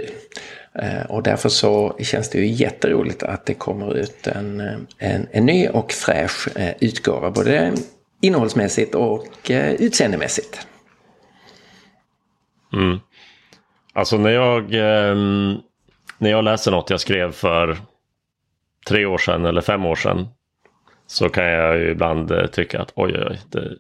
Eh, 0.75 1.03
och 1.09 1.23
därför 1.23 1.49
så 1.49 1.97
känns 2.01 2.31
det 2.31 2.39
ju 2.39 2.47
jätteroligt 2.47 3.23
att 3.23 3.47
det 3.47 3.55
kommer 3.55 3.97
ut 3.97 4.27
en, 4.27 4.61
en, 4.99 5.29
en 5.31 5.47
ny 5.47 5.69
och 5.69 5.93
fräsch 5.93 6.49
utgåva 6.81 7.31
både 7.31 7.73
innehållsmässigt 8.21 8.95
och 8.95 9.51
utseendemässigt. 9.79 10.67
Mm. 12.73 12.99
Alltså 13.93 14.19
när 14.19 14.31
jag, 14.31 14.71
när 16.19 16.31
jag 16.31 16.45
läser 16.45 16.71
något 16.71 16.91
jag 16.91 17.01
skrev 17.01 17.33
för 17.33 17.79
tre 18.89 19.07
år 19.07 19.19
sedan 19.19 19.45
eller 19.45 19.61
fem 19.61 19.87
år 19.87 19.95
sedan 19.95 20.29
så 21.07 21.29
kan 21.29 21.45
jag 21.45 21.79
ju 21.79 21.91
ibland 21.91 22.31
eh, 22.31 22.47
tycka 22.47 22.81
att 22.81 22.93
oj, 22.95 23.25
oj, 23.31 23.41
det, 23.51 23.77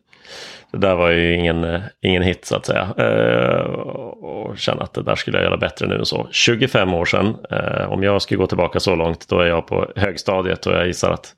det 0.72 0.78
där 0.78 0.94
var 0.94 1.10
ju 1.10 1.34
ingen, 1.34 1.64
eh, 1.64 1.80
ingen 2.00 2.22
hit 2.22 2.44
så 2.44 2.56
att 2.56 2.66
säga. 2.66 2.88
Eh, 2.98 3.60
och 3.62 4.58
känna 4.58 4.82
att 4.82 4.94
det 4.94 5.02
där 5.02 5.14
skulle 5.14 5.38
jag 5.38 5.44
göra 5.44 5.56
bättre 5.56 5.86
nu. 5.86 6.04
Så 6.04 6.28
25 6.30 6.94
år 6.94 7.04
sedan, 7.04 7.36
eh, 7.50 7.92
om 7.92 8.02
jag 8.02 8.22
skulle 8.22 8.38
gå 8.38 8.46
tillbaka 8.46 8.80
så 8.80 8.94
långt, 8.94 9.28
då 9.28 9.40
är 9.40 9.46
jag 9.46 9.66
på 9.66 9.86
högstadiet 9.96 10.66
och 10.66 10.72
jag 10.72 10.86
gissar 10.86 11.10
att 11.10 11.34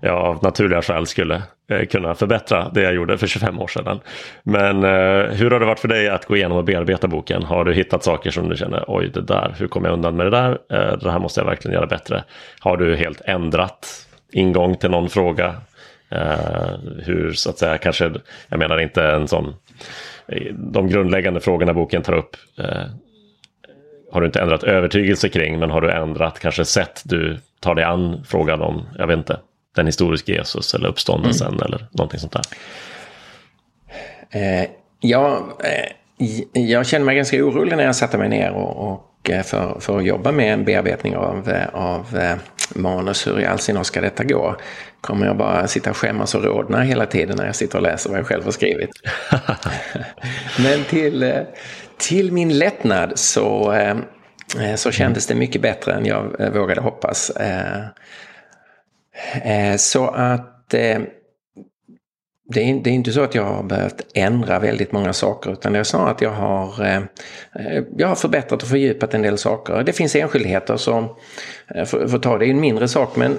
jag 0.00 0.14
av 0.14 0.42
naturliga 0.42 0.82
skäl 0.82 1.06
skulle 1.06 1.42
eh, 1.70 1.86
kunna 1.86 2.14
förbättra 2.14 2.70
det 2.74 2.82
jag 2.82 2.94
gjorde 2.94 3.18
för 3.18 3.26
25 3.26 3.60
år 3.60 3.66
sedan. 3.66 4.00
Men 4.42 4.84
eh, 4.84 5.30
hur 5.30 5.50
har 5.50 5.60
det 5.60 5.66
varit 5.66 5.80
för 5.80 5.88
dig 5.88 6.08
att 6.08 6.26
gå 6.26 6.36
igenom 6.36 6.58
och 6.58 6.64
bearbeta 6.64 7.08
boken? 7.08 7.42
Har 7.42 7.64
du 7.64 7.74
hittat 7.74 8.04
saker 8.04 8.30
som 8.30 8.48
du 8.48 8.56
känner, 8.56 8.84
oj 8.88 9.10
det 9.14 9.22
där, 9.22 9.54
hur 9.58 9.68
kom 9.68 9.84
jag 9.84 9.92
undan 9.92 10.16
med 10.16 10.26
det 10.26 10.30
där? 10.30 10.50
Eh, 10.50 10.98
det 10.98 11.10
här 11.10 11.18
måste 11.18 11.40
jag 11.40 11.46
verkligen 11.46 11.74
göra 11.74 11.86
bättre. 11.86 12.24
Har 12.60 12.76
du 12.76 12.96
helt 12.96 13.20
ändrat 13.24 14.06
ingång 14.32 14.76
till 14.76 14.90
någon 14.90 15.08
fråga? 15.08 15.54
Uh, 16.12 16.76
hur 17.04 17.32
så 17.32 17.50
att 17.50 17.58
säga 17.58 17.78
kanske, 17.78 18.12
jag 18.48 18.58
menar 18.58 18.78
inte 18.80 19.02
en 19.02 19.28
sån, 19.28 19.54
de 20.52 20.88
grundläggande 20.88 21.40
frågorna 21.40 21.74
boken 21.74 22.02
tar 22.02 22.12
upp 22.12 22.36
uh, 22.58 22.86
har 24.12 24.20
du 24.20 24.26
inte 24.26 24.40
ändrat 24.40 24.62
övertygelse 24.62 25.28
kring 25.28 25.58
men 25.58 25.70
har 25.70 25.80
du 25.80 25.90
ändrat 25.90 26.38
kanske 26.38 26.64
sätt 26.64 27.02
du 27.04 27.38
tar 27.60 27.74
dig 27.74 27.84
an 27.84 28.24
frågan 28.28 28.60
om, 28.60 28.88
jag 28.98 29.06
vet 29.06 29.18
inte, 29.18 29.40
den 29.76 29.86
historiska 29.86 30.32
Jesus 30.32 30.74
eller 30.74 30.88
uppståndelsen 30.88 31.52
mm. 31.52 31.62
eller 31.62 31.86
någonting 31.90 32.20
sånt 32.20 32.32
där? 32.32 32.44
Uh, 34.34 34.68
ja, 35.00 35.42
jag 36.52 36.86
känner 36.86 37.06
mig 37.06 37.16
ganska 37.16 37.44
orolig 37.44 37.76
när 37.76 37.84
jag 37.84 37.96
satte 37.96 38.18
mig 38.18 38.28
ner 38.28 38.50
och, 38.50 38.92
och 38.92 39.13
för, 39.24 39.80
för 39.80 39.98
att 39.98 40.04
jobba 40.04 40.32
med 40.32 40.52
en 40.52 40.64
bearbetning 40.64 41.16
av, 41.16 41.52
av 41.72 42.18
manus. 42.74 43.26
Hur 43.26 43.40
i 43.40 43.46
all 43.46 43.58
sin 43.58 43.84
ska 43.84 44.00
detta 44.00 44.24
gå? 44.24 44.56
Kommer 45.00 45.26
jag 45.26 45.36
bara 45.36 45.66
sitta 45.66 45.90
och 45.90 45.96
skämmas 45.96 46.34
och 46.34 46.44
rodna 46.44 46.82
hela 46.82 47.06
tiden 47.06 47.36
när 47.36 47.46
jag 47.46 47.56
sitter 47.56 47.78
och 47.78 47.82
läser 47.82 48.10
vad 48.10 48.18
jag 48.18 48.26
själv 48.26 48.44
har 48.44 48.52
skrivit? 48.52 48.90
Men 50.58 50.84
till, 50.84 51.44
till 51.98 52.32
min 52.32 52.58
lättnad 52.58 53.18
så, 53.18 53.72
eh, 53.72 53.96
så 54.76 54.90
kändes 54.90 55.26
det 55.26 55.34
mycket 55.34 55.62
bättre 55.62 55.92
än 55.92 56.06
jag 56.06 56.40
eh, 56.40 56.50
vågade 56.50 56.80
hoppas. 56.80 57.30
Eh, 57.30 57.84
så 59.76 60.06
att 60.06 60.74
det 62.46 62.70
är, 62.70 62.74
det 62.74 62.90
är, 62.90 62.94
inte 62.94 63.12
så 63.12 63.20
att 63.20 63.34
jag 63.34 63.44
har 63.44 63.62
behövt 63.62 64.06
ändra 64.14 64.58
väldigt 64.58 64.92
många 64.92 65.12
saker 65.12 65.52
utan 65.52 65.72
det 65.72 65.78
är 65.78 65.84
snarare 65.84 66.10
att 66.10 66.20
jag 66.20 66.30
har, 66.30 66.84
eh, 66.84 67.02
jag 67.96 68.08
har 68.08 68.14
förbättrat 68.14 68.62
och 68.62 68.68
fördjupat 68.68 69.14
en 69.14 69.22
del 69.22 69.38
saker. 69.38 69.82
Det 69.82 69.92
finns 69.92 70.16
enskildheter 70.16 70.76
som, 70.76 71.04
eh, 71.74 71.84
för, 71.84 72.08
för 72.08 72.16
att 72.16 72.22
ta 72.22 72.38
det 72.38 72.46
är 72.46 72.50
en 72.50 72.60
mindre 72.60 72.88
sak 72.88 73.16
men 73.16 73.38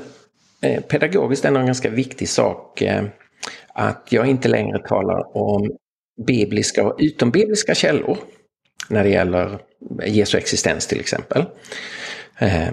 eh, 0.62 0.82
pedagogiskt 0.82 1.44
det 1.44 1.50
en 1.50 1.66
ganska 1.66 1.90
viktig 1.90 2.30
sak 2.30 2.82
eh, 2.82 3.04
att 3.74 4.08
jag 4.10 4.28
inte 4.28 4.48
längre 4.48 4.80
talar 4.80 5.38
om 5.38 5.78
bibliska 6.28 6.84
och 6.84 6.96
utombibliska 7.00 7.76
källor 7.76 8.18
när 8.90 9.04
det 9.04 9.10
gäller 9.10 9.60
Jesu 10.06 10.38
existens 10.38 10.88
till 10.88 11.00
exempel. 11.00 11.46
Eh, 12.40 12.68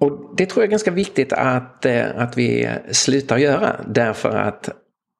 och 0.00 0.34
det 0.36 0.46
tror 0.46 0.62
jag 0.62 0.66
är 0.66 0.70
ganska 0.70 0.90
viktigt 0.90 1.32
att, 1.32 1.86
eh, 1.86 2.04
att 2.16 2.38
vi 2.38 2.68
slutar 2.90 3.38
göra 3.38 3.80
därför 3.86 4.28
att 4.28 4.68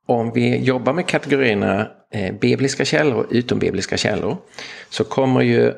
om 0.07 0.33
vi 0.33 0.57
jobbar 0.57 0.93
med 0.93 1.07
kategorierna 1.07 1.89
eh, 2.13 2.35
bibliska 2.35 2.85
källor 2.85 3.25
och 3.25 3.27
utombibliska 3.31 3.97
källor 3.97 4.37
så 4.91 5.05
kommer 5.05 5.41
ju 5.41 5.73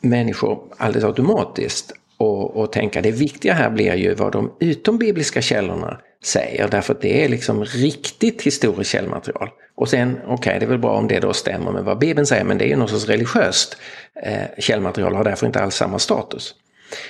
människor 0.00 0.74
alldeles 0.76 1.04
automatiskt 1.04 1.92
och, 2.16 2.56
och 2.56 2.72
tänka 2.72 3.02
det 3.02 3.10
viktiga 3.10 3.52
här 3.52 3.70
blir 3.70 3.94
ju 3.94 4.14
vad 4.14 4.32
de 4.32 4.52
utombibliska 4.60 5.42
källorna 5.42 6.00
säger 6.24 6.68
därför 6.68 6.94
att 6.94 7.00
det 7.00 7.24
är 7.24 7.28
liksom 7.28 7.64
riktigt 7.64 8.42
historiskt 8.42 8.90
källmaterial. 8.90 9.48
Och 9.76 9.88
sen, 9.88 10.18
okej, 10.24 10.34
okay, 10.34 10.58
det 10.58 10.64
är 10.64 10.68
väl 10.68 10.78
bra 10.78 10.96
om 10.96 11.08
det 11.08 11.20
då 11.20 11.32
stämmer 11.32 11.72
med 11.72 11.84
vad 11.84 11.98
Bibeln 11.98 12.26
säger, 12.26 12.44
men 12.44 12.58
det 12.58 12.64
är 12.64 12.68
ju 12.68 12.76
något 12.76 12.90
sorts 12.90 13.06
religiöst 13.06 13.76
eh, 14.22 14.42
källmaterial 14.58 15.12
och 15.12 15.16
har 15.16 15.24
därför 15.24 15.46
inte 15.46 15.60
alls 15.60 15.74
samma 15.74 15.98
status. 15.98 16.54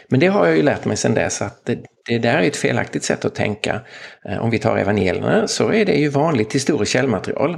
Men 0.08 0.20
det 0.20 0.26
har 0.26 0.46
jag 0.46 0.56
ju 0.56 0.62
lärt 0.62 0.84
mig 0.84 0.96
sedan 0.96 1.14
dess 1.14 1.42
att 1.42 1.64
det, 1.64 1.78
det 2.06 2.18
där 2.18 2.38
är 2.38 2.42
ett 2.42 2.56
felaktigt 2.56 3.04
sätt 3.04 3.24
att 3.24 3.34
tänka. 3.34 3.80
Eh, 4.24 4.38
om 4.38 4.50
vi 4.50 4.58
tar 4.58 4.76
evangelierna 4.76 5.48
så 5.48 5.72
är 5.72 5.84
det 5.84 5.94
ju 5.94 6.08
vanligt 6.08 6.54
historiskt 6.54 6.92
källmaterial 6.92 7.56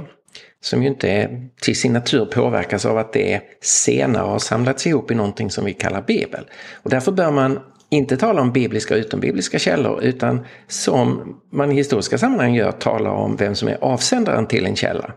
som 0.63 0.83
ju 0.83 0.87
inte 0.87 1.09
är, 1.09 1.49
till 1.61 1.75
sin 1.75 1.93
natur 1.93 2.25
påverkas 2.25 2.85
av 2.85 2.97
att 2.97 3.13
det 3.13 3.41
senare 3.61 4.23
har 4.23 4.39
samlats 4.39 4.87
ihop 4.87 5.11
i 5.11 5.15
någonting 5.15 5.51
som 5.51 5.65
vi 5.65 5.73
kallar 5.73 6.01
bibel. 6.01 6.45
Och 6.83 6.89
därför 6.89 7.11
bör 7.11 7.31
man 7.31 7.59
inte 7.89 8.17
tala 8.17 8.41
om 8.41 8.51
bibliska 8.51 8.93
och 8.93 8.99
utombibliska 8.99 9.59
källor 9.59 10.03
utan 10.03 10.45
som 10.67 11.35
man 11.51 11.71
i 11.71 11.75
historiska 11.75 12.17
sammanhang 12.17 12.55
gör 12.55 12.71
tala 12.71 13.11
om 13.11 13.35
vem 13.35 13.55
som 13.55 13.67
är 13.67 13.77
avsändaren 13.81 14.47
till 14.47 14.65
en 14.65 14.75
källa. 14.75 15.13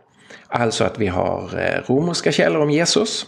Alltså 0.49 0.85
att 0.85 0.99
vi 0.99 1.07
har 1.07 1.51
eh, 1.59 1.93
romerska 1.93 2.33
källor 2.33 2.61
om 2.61 2.71
Jesus 2.71 3.27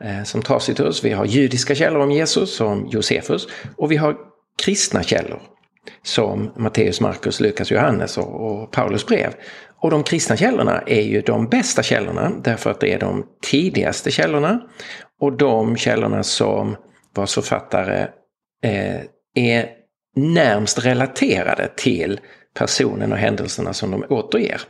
Eh, 0.00 0.22
som 0.22 0.42
Tacitus, 0.42 1.04
vi 1.04 1.12
har 1.12 1.24
judiska 1.24 1.74
källor 1.74 2.00
om 2.00 2.10
Jesus 2.10 2.56
som 2.56 2.88
Josefus 2.90 3.48
och 3.76 3.92
vi 3.92 3.96
har 3.96 4.16
kristna 4.62 5.02
källor 5.02 5.42
som 6.02 6.52
Matteus, 6.56 7.00
Markus, 7.00 7.40
Lukas, 7.40 7.70
Johannes 7.70 8.18
och, 8.18 8.70
Paulus 8.70 9.06
brev. 9.06 9.34
Och 9.76 9.90
de 9.90 10.02
kristna 10.02 10.36
källorna 10.36 10.82
är 10.86 11.02
ju 11.02 11.20
de 11.20 11.48
bästa 11.48 11.82
källorna 11.82 12.32
därför 12.44 12.70
att 12.70 12.80
det 12.80 12.92
är 12.92 12.98
de 12.98 13.26
tidigaste 13.42 14.10
källorna 14.10 14.60
och 15.20 15.32
de 15.36 15.76
källorna 15.76 16.22
som 16.22 16.76
vars 17.14 17.34
författare 17.34 18.06
eh, 18.64 19.00
är 19.34 19.68
närmst 20.16 20.84
relaterade 20.84 21.70
till 21.76 22.20
personen 22.58 23.12
och 23.12 23.18
händelserna 23.18 23.72
som 23.72 23.90
de 23.90 24.04
återger. 24.08 24.60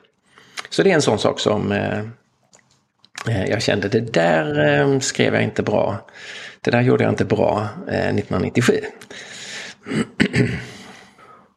Så 0.71 0.83
det 0.83 0.91
är 0.91 0.95
en 0.95 1.03
sån 1.03 1.19
sak 1.19 1.41
som 1.41 1.73
eh 1.73 2.05
Eh, 3.29 3.45
jag 3.45 3.63
kände, 3.63 3.89
det 3.89 4.13
där 4.13 4.81
eh, 4.81 4.99
skrev 4.99 5.35
jag 5.35 5.43
inte 5.43 5.63
bra. 5.63 6.07
Det 6.61 6.71
där 6.71 6.81
gjorde 6.81 7.05
jag 7.05 7.13
inte 7.13 7.25
bra 7.25 7.69
eh, 7.89 8.09
1997. 8.09 8.81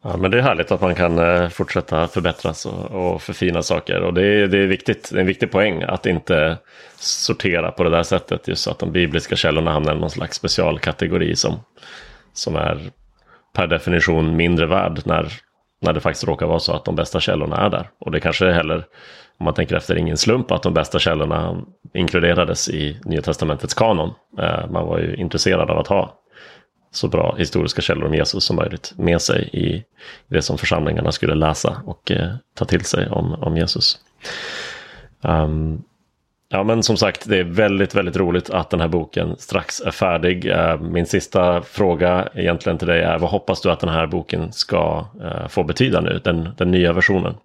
Ja, 0.03 0.17
men 0.17 0.31
det 0.31 0.37
är 0.37 0.41
härligt 0.41 0.71
att 0.71 0.81
man 0.81 0.95
kan 0.95 1.51
fortsätta 1.51 2.07
förbättras 2.07 2.65
och, 2.65 3.13
och 3.13 3.21
förfina 3.21 3.61
saker. 3.61 4.01
Och 4.01 4.13
det 4.13 4.25
är, 4.25 4.47
det 4.47 4.57
är 4.57 4.67
viktigt, 4.67 5.09
det 5.11 5.17
är 5.17 5.21
en 5.21 5.27
viktig 5.27 5.51
poäng 5.51 5.83
att 5.83 6.05
inte 6.05 6.57
sortera 6.99 7.71
på 7.71 7.83
det 7.83 7.89
där 7.89 8.03
sättet. 8.03 8.47
Just 8.47 8.63
så 8.63 8.71
att 8.71 8.79
de 8.79 8.91
bibliska 8.91 9.35
källorna 9.35 9.71
hamnar 9.71 9.95
i 9.95 9.99
någon 9.99 10.09
slags 10.09 10.37
specialkategori 10.37 11.35
som, 11.35 11.59
som 12.33 12.55
är 12.55 12.91
per 13.55 13.67
definition 13.67 14.35
mindre 14.35 14.65
värd 14.65 15.01
när, 15.05 15.33
när 15.81 15.93
det 15.93 15.99
faktiskt 15.99 16.27
råkar 16.27 16.45
vara 16.45 16.59
så 16.59 16.73
att 16.73 16.85
de 16.85 16.95
bästa 16.95 17.19
källorna 17.19 17.57
är 17.57 17.69
där. 17.69 17.89
Och 17.99 18.11
det 18.11 18.19
kanske 18.19 18.51
heller, 18.51 18.85
om 19.39 19.43
man 19.43 19.53
tänker 19.53 19.75
efter, 19.75 19.97
ingen 19.97 20.17
slump 20.17 20.51
att 20.51 20.63
de 20.63 20.73
bästa 20.73 20.99
källorna 20.99 21.61
inkluderades 21.93 22.69
i 22.69 22.99
Nya 23.05 23.21
Testamentets 23.21 23.73
kanon. 23.73 24.13
Eh, 24.39 24.69
man 24.69 24.87
var 24.87 24.99
ju 24.99 25.15
intresserad 25.15 25.69
av 25.69 25.79
att 25.79 25.87
ha 25.87 26.13
så 26.91 27.07
bra 27.07 27.35
historiska 27.37 27.81
källor 27.81 28.07
om 28.07 28.13
Jesus 28.13 28.43
som 28.43 28.55
möjligt 28.55 28.93
med 28.97 29.21
sig 29.21 29.49
i 29.53 29.83
det 30.27 30.41
som 30.41 30.57
församlingarna 30.57 31.11
skulle 31.11 31.35
läsa 31.35 31.81
och 31.85 32.11
eh, 32.11 32.33
ta 32.55 32.65
till 32.65 32.85
sig 32.85 33.09
om, 33.09 33.33
om 33.33 33.57
Jesus. 33.57 33.99
Um, 35.21 35.83
ja 36.49 36.63
men 36.63 36.83
som 36.83 36.97
sagt, 36.97 37.29
det 37.29 37.37
är 37.37 37.43
väldigt, 37.43 37.95
väldigt 37.95 38.17
roligt 38.17 38.49
att 38.49 38.69
den 38.69 38.81
här 38.81 38.87
boken 38.87 39.35
strax 39.37 39.81
är 39.81 39.91
färdig. 39.91 40.45
Ehm, 40.45 40.91
min 40.91 41.05
sista 41.05 41.61
fråga 41.61 42.29
egentligen 42.33 42.77
till 42.77 42.87
dig 42.87 43.01
är, 43.01 43.19
vad 43.19 43.29
hoppas 43.29 43.61
du 43.61 43.71
att 43.71 43.79
den 43.79 43.89
här 43.89 44.07
boken 44.07 44.51
ska 44.51 45.05
eh, 45.21 45.47
få 45.47 45.63
betyda 45.63 46.01
nu, 46.01 46.21
den, 46.23 46.49
den 46.57 46.71
nya 46.71 46.93
versionen? 46.93 47.35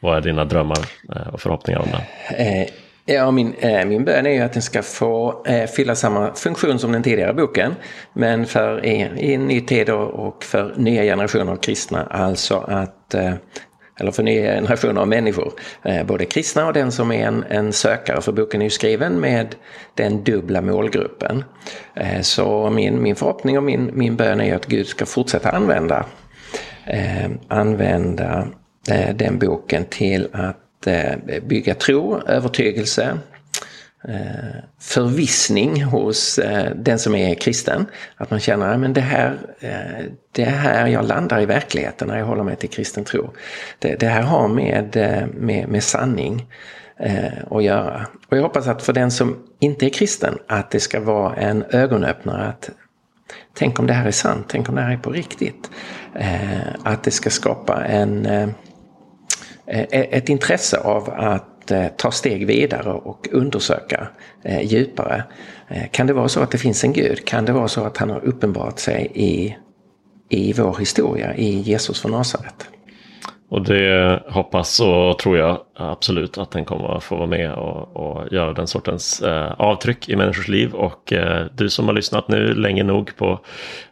Vad 0.00 0.16
är 0.16 0.20
dina 0.20 0.44
drömmar 0.44 0.78
eh, 1.16 1.26
och 1.26 1.40
förhoppningar 1.40 1.80
om 1.80 1.88
den? 1.90 2.46
Eh, 2.46 2.68
Ja, 3.08 3.30
min, 3.30 3.54
eh, 3.58 3.84
min 3.84 4.04
bön 4.04 4.26
är 4.26 4.30
ju 4.30 4.40
att 4.40 4.52
den 4.52 4.62
ska 4.62 4.82
få 4.82 5.44
eh, 5.46 5.66
fylla 5.66 5.94
samma 5.94 6.34
funktion 6.34 6.78
som 6.78 6.92
den 6.92 7.02
tidigare 7.02 7.34
boken. 7.34 7.74
Men 8.12 8.46
för 8.46 8.84
i, 8.84 9.10
i 9.16 9.34
en 9.34 9.46
ny 9.46 9.60
tid 9.60 9.90
och 9.90 10.44
för 10.44 10.74
nya 10.76 11.02
generationer 11.02 11.52
av 11.52 11.56
kristna. 11.56 12.06
Alltså 12.10 12.56
att 12.58 13.14
eh, 13.14 13.34
eller 14.00 14.12
för 14.12 14.22
nya 14.22 14.54
generationer 14.54 15.00
av 15.00 15.08
människor. 15.08 15.52
Eh, 15.82 16.06
både 16.06 16.24
kristna 16.24 16.66
och 16.66 16.72
den 16.72 16.92
som 16.92 17.12
är 17.12 17.26
en, 17.26 17.44
en, 17.48 17.72
sökare, 17.72 18.20
för 18.20 18.32
boken 18.32 18.60
är 18.60 18.66
ju 18.66 18.70
skriven 18.70 19.20
med 19.20 19.54
den 19.94 20.24
dubbla 20.24 20.60
målgruppen. 20.60 21.44
Eh, 21.94 22.20
så 22.20 22.70
min, 22.70 23.02
min 23.02 23.16
förhoppning 23.16 23.56
och 23.56 23.64
min, 23.64 23.90
min 23.94 24.16
bön 24.16 24.40
är 24.40 24.54
att 24.54 24.66
Gud 24.66 24.86
ska 24.86 25.06
fortsätta 25.06 25.50
använda, 25.50 26.06
eh, 26.86 27.30
använda 27.48 28.48
Eh, 28.90 29.14
den 29.14 29.38
boken 29.38 29.84
till 29.84 30.28
att 30.32 30.86
eh, 30.86 31.40
bygga 31.42 31.74
tro, 31.74 32.20
övertygelse, 32.26 33.18
eh, 34.08 34.60
förvissning 34.80 35.82
hos 35.82 36.40
den 36.76 36.98
som 36.98 37.14
är 37.14 37.34
kristen. 37.34 37.86
Att 38.16 38.30
man 38.30 38.40
känner 38.40 38.66
ah, 38.66 38.86
att 38.86 38.94
det, 38.94 39.00
här, 39.00 39.38
det 40.32 40.42
är 40.42 40.50
här 40.50 40.86
jag 40.86 41.04
landar 41.04 41.40
i 41.40 41.46
verkligheten 41.46 42.08
när 42.08 42.18
jag 42.18 42.26
håller 42.26 42.42
mig 42.42 42.56
till 42.56 42.70
kristen 42.70 43.04
tro. 43.04 43.30
Det, 43.78 44.00
det 44.00 44.06
här 44.06 44.22
har 44.22 44.48
med, 44.48 44.96
med, 45.34 45.68
med 45.68 45.82
sanning 45.82 46.46
att 47.50 47.64
göra. 47.64 48.06
Och 48.28 48.36
jag 48.36 48.42
hoppas 48.42 48.66
att 48.66 48.82
för 48.82 48.92
den 48.92 49.10
som 49.10 49.36
inte 49.58 49.86
är 49.86 49.90
kristen 49.90 50.38
att 50.46 50.70
det 50.70 50.80
ska 50.80 51.00
vara 51.00 51.34
en 51.36 51.64
ögonöppnare. 51.70 52.44
att 52.46 52.70
Tänk 53.54 53.78
om 53.78 53.86
det 53.86 53.92
här 53.92 54.06
är 54.06 54.10
sant, 54.10 54.46
tänk 54.48 54.68
om 54.68 54.74
det 54.74 54.80
här 54.80 54.92
är 54.92 54.96
på 54.96 55.10
riktigt. 55.10 55.70
Att 56.82 57.02
det 57.02 57.10
ska 57.10 57.30
skapa 57.30 57.84
en 57.84 58.26
Eh, 59.66 59.84
ett 59.90 60.28
intresse 60.28 60.78
av 60.78 61.10
att 61.16 61.70
eh, 61.70 61.86
ta 61.96 62.10
steg 62.10 62.46
vidare 62.46 62.92
och 62.92 63.28
undersöka 63.32 64.08
eh, 64.42 64.62
djupare. 64.62 65.24
Kan 65.90 66.06
det 66.06 66.12
vara 66.12 66.28
så 66.28 66.40
att 66.40 66.50
det 66.50 66.58
finns 66.58 66.84
en 66.84 66.92
Gud? 66.92 67.24
Kan 67.24 67.44
det 67.44 67.52
vara 67.52 67.68
så 67.68 67.84
att 67.84 67.96
han 67.96 68.10
har 68.10 68.24
uppenbarat 68.24 68.78
sig 68.78 69.10
i, 69.14 69.56
i 70.28 70.52
vår 70.52 70.76
historia, 70.78 71.34
i 71.34 71.60
Jesus 71.60 72.00
från 72.00 72.12
Nasaret? 72.12 72.68
Och 73.48 73.64
det 73.64 74.22
hoppas 74.28 74.80
och 74.80 75.18
tror 75.18 75.38
jag 75.38 75.60
absolut 75.74 76.38
att 76.38 76.50
den 76.50 76.64
kommer 76.64 76.96
att 76.96 77.04
få 77.04 77.16
vara 77.16 77.26
med 77.26 77.52
och, 77.52 77.96
och 77.96 78.32
göra 78.32 78.52
den 78.52 78.66
sortens 78.66 79.22
eh, 79.22 79.52
avtryck 79.58 80.08
i 80.08 80.16
människors 80.16 80.48
liv. 80.48 80.74
Och 80.74 81.12
eh, 81.12 81.46
du 81.54 81.70
som 81.70 81.86
har 81.86 81.94
lyssnat 81.94 82.28
nu 82.28 82.54
länge 82.54 82.82
nog 82.82 83.16
på 83.16 83.40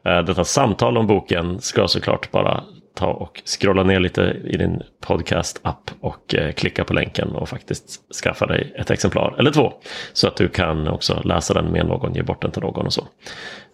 eh, 0.05 0.19
detta 0.19 0.45
samtal 0.45 0.97
om 0.97 1.07
boken 1.07 1.61
ska 1.61 1.89
såklart 1.89 2.31
bara 2.31 2.65
ta 2.95 3.07
och 3.07 3.43
scrolla 3.45 3.83
ner 3.83 4.01
lite 4.01 4.23
i 4.45 4.57
din 4.57 4.83
podcast-app 5.01 5.91
och 6.01 6.35
eh, 6.35 6.53
klicka 6.53 6.85
på 6.85 6.95
länken 6.95 7.29
och 7.29 7.49
faktiskt 7.49 8.15
skaffa 8.23 8.47
dig 8.47 8.73
ett 8.77 8.91
exemplar 8.91 9.35
eller 9.39 9.51
två. 9.51 9.73
Så 10.13 10.29
att 10.29 10.37
du 10.37 10.49
kan 10.49 10.89
också 10.89 11.23
läsa 11.25 11.55
den 11.55 11.73
med 11.73 11.87
någon, 11.87 12.15
ge 12.15 12.23
bort 12.23 12.43
den 12.43 12.51
till 12.51 12.63
någon 12.63 12.87
och 12.87 12.93
så. 12.93 13.09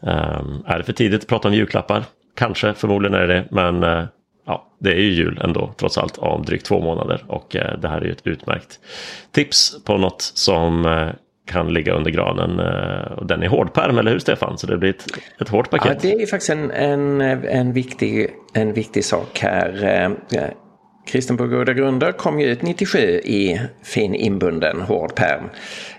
Ehm, 0.02 0.62
är 0.66 0.78
det 0.78 0.84
för 0.84 0.92
tidigt 0.92 1.22
att 1.22 1.28
prata 1.28 1.48
om 1.48 1.54
julklappar? 1.54 2.04
Kanske, 2.36 2.74
förmodligen 2.74 3.14
är 3.14 3.26
det 3.26 3.34
det, 3.34 3.44
men 3.50 3.82
eh, 3.82 4.04
ja, 4.46 4.66
det 4.78 4.90
är 4.90 5.00
ju 5.00 5.12
jul 5.12 5.40
ändå 5.44 5.74
trots 5.76 5.98
allt 5.98 6.18
om 6.18 6.44
drygt 6.44 6.66
två 6.66 6.80
månader 6.80 7.24
och 7.28 7.56
eh, 7.56 7.78
det 7.78 7.88
här 7.88 8.00
är 8.00 8.04
ju 8.04 8.12
ett 8.12 8.26
utmärkt 8.26 8.80
tips 9.32 9.84
på 9.84 9.98
något 9.98 10.22
som 10.22 10.86
kan 11.46 11.72
ligga 11.72 11.94
under 11.94 12.10
granen. 12.10 12.60
Eh, 12.60 13.12
och 13.12 13.26
den 13.26 13.42
är 13.42 13.48
hårdpärm, 13.48 13.98
eller 13.98 14.10
hur 14.10 14.18
Stefan? 14.18 14.58
Så 14.58 14.66
det 14.66 14.78
blir 14.78 14.90
ett, 14.90 15.06
ett 15.40 15.48
hårt 15.48 15.70
paket. 15.70 16.04
Ja, 16.04 16.10
det 16.10 16.22
är 16.22 16.26
faktiskt 16.26 16.50
en, 16.50 16.70
en, 16.70 17.20
en, 17.20 17.72
viktig, 17.72 18.30
en 18.54 18.72
viktig 18.72 19.04
sak 19.04 19.38
här. 19.38 19.84
Eh, 20.32 20.44
Kristen 21.06 21.36
på 21.36 21.46
goda 21.46 21.72
grunder 21.72 22.12
kom 22.12 22.40
ju 22.40 22.46
ut 22.46 22.62
97 22.62 22.98
i 23.24 23.60
fin 23.82 24.14
inbunden 24.14 24.80
hård 24.80 25.14
pärm. 25.14 25.44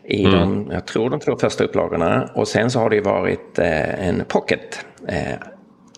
I 0.04 0.26
mm. 0.26 0.40
de, 0.40 0.72
jag 0.72 0.86
tror 0.86 1.10
de 1.10 1.20
två 1.20 1.36
första 1.36 1.64
upplagorna. 1.64 2.30
Och 2.36 2.48
sen 2.48 2.72
så 2.72 2.80
har 2.80 2.90
det 2.90 2.96
ju 2.96 3.02
varit 3.02 3.60
eh, 3.60 4.08
en 4.08 4.24
pocket 4.28 4.86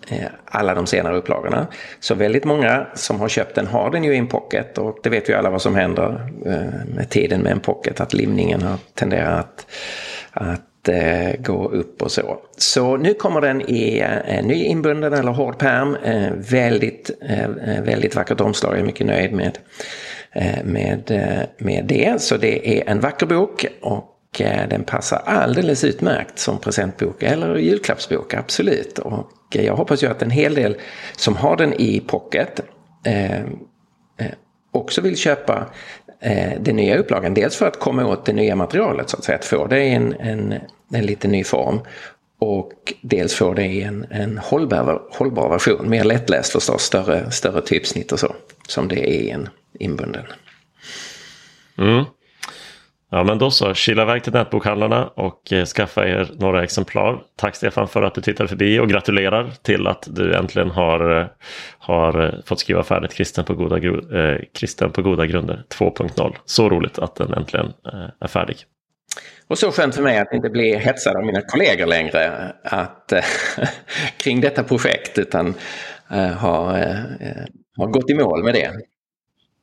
Eh, 0.08 0.26
alla 0.44 0.74
de 0.74 0.86
senare 0.86 1.16
upplagorna. 1.16 1.66
Så 2.00 2.14
väldigt 2.14 2.44
många 2.44 2.86
som 2.94 3.20
har 3.20 3.28
köpt 3.28 3.54
den 3.54 3.66
har 3.66 3.90
den 3.90 4.04
ju 4.04 4.14
i 4.14 4.18
en 4.18 4.26
pocket 4.26 4.78
och 4.78 4.98
det 5.02 5.10
vet 5.10 5.28
ju 5.28 5.34
alla 5.34 5.50
vad 5.50 5.62
som 5.62 5.74
händer 5.74 6.32
eh, 6.46 6.94
med 6.96 7.10
tiden 7.10 7.40
med 7.40 7.52
en 7.52 7.60
pocket, 7.60 8.00
att 8.00 8.14
limningen 8.14 8.62
har 8.62 8.78
tenderat 8.94 9.66
att, 10.32 10.48
att 10.52 10.88
eh, 10.88 11.40
gå 11.42 11.68
upp 11.68 12.02
och 12.02 12.10
så. 12.10 12.38
Så 12.56 12.96
nu 12.96 13.14
kommer 13.14 13.40
den 13.40 13.60
i 13.60 13.98
en 14.26 14.44
ny 14.44 14.64
inbunden 14.64 15.12
eller 15.12 15.32
hård 15.32 15.58
pärm. 15.58 15.96
Väldigt, 16.50 17.10
väldigt 17.82 18.16
vackert 18.16 18.40
omslag, 18.40 18.72
jag 18.72 18.80
är 18.80 18.84
mycket 18.84 19.06
nöjd 19.06 19.32
med, 19.32 19.58
med, 20.64 21.12
med 21.58 21.84
det. 21.84 22.22
Så 22.22 22.36
det 22.36 22.78
är 22.78 22.90
en 22.90 23.00
vacker 23.00 23.26
bok 23.26 23.66
och 23.82 24.10
den 24.68 24.84
passar 24.84 25.22
alldeles 25.24 25.84
utmärkt 25.84 26.38
som 26.38 26.58
presentbok 26.58 27.22
eller 27.22 27.56
julklappsbok, 27.56 28.34
absolut. 28.34 28.98
Och 28.98 29.30
jag 29.62 29.76
hoppas 29.76 30.02
ju 30.02 30.06
att 30.06 30.22
en 30.22 30.30
hel 30.30 30.54
del 30.54 30.76
som 31.16 31.36
har 31.36 31.56
den 31.56 31.72
i 31.72 32.00
pocket 32.00 32.60
eh, 33.06 33.40
eh, 33.40 33.46
också 34.70 35.00
vill 35.00 35.16
köpa 35.16 35.66
eh, 36.20 36.52
den 36.60 36.76
nya 36.76 36.96
upplagan. 36.96 37.34
Dels 37.34 37.56
för 37.56 37.66
att 37.66 37.80
komma 37.80 38.06
åt 38.06 38.26
det 38.26 38.32
nya 38.32 38.56
materialet 38.56 39.10
så 39.10 39.16
att 39.16 39.24
säga, 39.24 39.38
att 39.38 39.44
få 39.44 39.66
det 39.66 39.84
i 39.84 39.90
en, 39.90 40.14
en, 40.14 40.54
en 40.92 41.06
lite 41.06 41.28
ny 41.28 41.44
form. 41.44 41.80
och 42.38 42.92
dels 43.02 43.34
få 43.34 43.54
det 43.54 43.66
i 43.66 43.82
en, 43.82 44.06
en 44.10 44.38
hållbar, 44.38 45.02
hållbar 45.10 45.48
version, 45.48 45.90
mer 45.90 46.04
lättläst 46.04 46.52
förstås, 46.52 46.82
större, 46.82 47.30
större 47.30 47.60
typsnitt 47.60 48.12
och 48.12 48.20
så, 48.20 48.34
som 48.68 48.88
det 48.88 49.10
är 49.10 49.22
i 49.22 49.30
en 49.30 49.48
inbunden. 49.78 50.24
Mm. 51.78 52.04
Ja 53.10 53.24
men 53.24 53.38
då 53.38 53.50
så, 53.50 53.74
kila 53.74 54.02
iväg 54.02 54.22
till 54.22 54.32
nätbokhandlarna 54.32 55.06
och 55.06 55.52
eh, 55.52 55.64
skaffa 55.64 56.08
er 56.08 56.30
några 56.38 56.62
exemplar. 56.64 57.22
Tack 57.36 57.56
Stefan 57.56 57.88
för 57.88 58.02
att 58.02 58.14
du 58.14 58.20
tittade 58.20 58.48
förbi 58.48 58.78
och 58.78 58.88
gratulerar 58.88 59.50
till 59.62 59.86
att 59.86 60.08
du 60.10 60.34
äntligen 60.34 60.70
har, 60.70 61.20
eh, 61.20 61.26
har 61.78 62.24
eh, 62.24 62.34
fått 62.46 62.60
skriva 62.60 62.82
färdigt 62.82 63.14
Kristen 63.14 63.44
på 63.44 63.54
goda, 63.54 63.76
eh, 63.76 64.40
Kristen 64.54 64.92
på 64.92 65.02
goda 65.02 65.26
grunder 65.26 65.64
2.0. 65.78 66.36
Så 66.44 66.68
roligt 66.68 66.98
att 66.98 67.16
den 67.16 67.34
äntligen 67.34 67.66
eh, 67.66 68.08
är 68.20 68.28
färdig. 68.28 68.56
Och 69.48 69.58
så 69.58 69.70
skönt 69.70 69.94
för 69.94 70.02
mig 70.02 70.18
att 70.18 70.32
inte 70.32 70.50
bli 70.50 70.76
hetsad 70.76 71.16
av 71.16 71.24
mina 71.24 71.40
kollegor 71.40 71.86
längre 71.86 72.52
att, 72.64 73.12
eh, 73.12 73.24
kring 74.16 74.40
detta 74.40 74.62
projekt 74.64 75.18
utan 75.18 75.54
äh, 76.10 76.26
har, 76.26 76.78
äh, 76.78 77.44
har 77.76 77.86
gått 77.86 78.10
i 78.10 78.14
mål 78.14 78.44
med 78.44 78.54
det. 78.54 78.70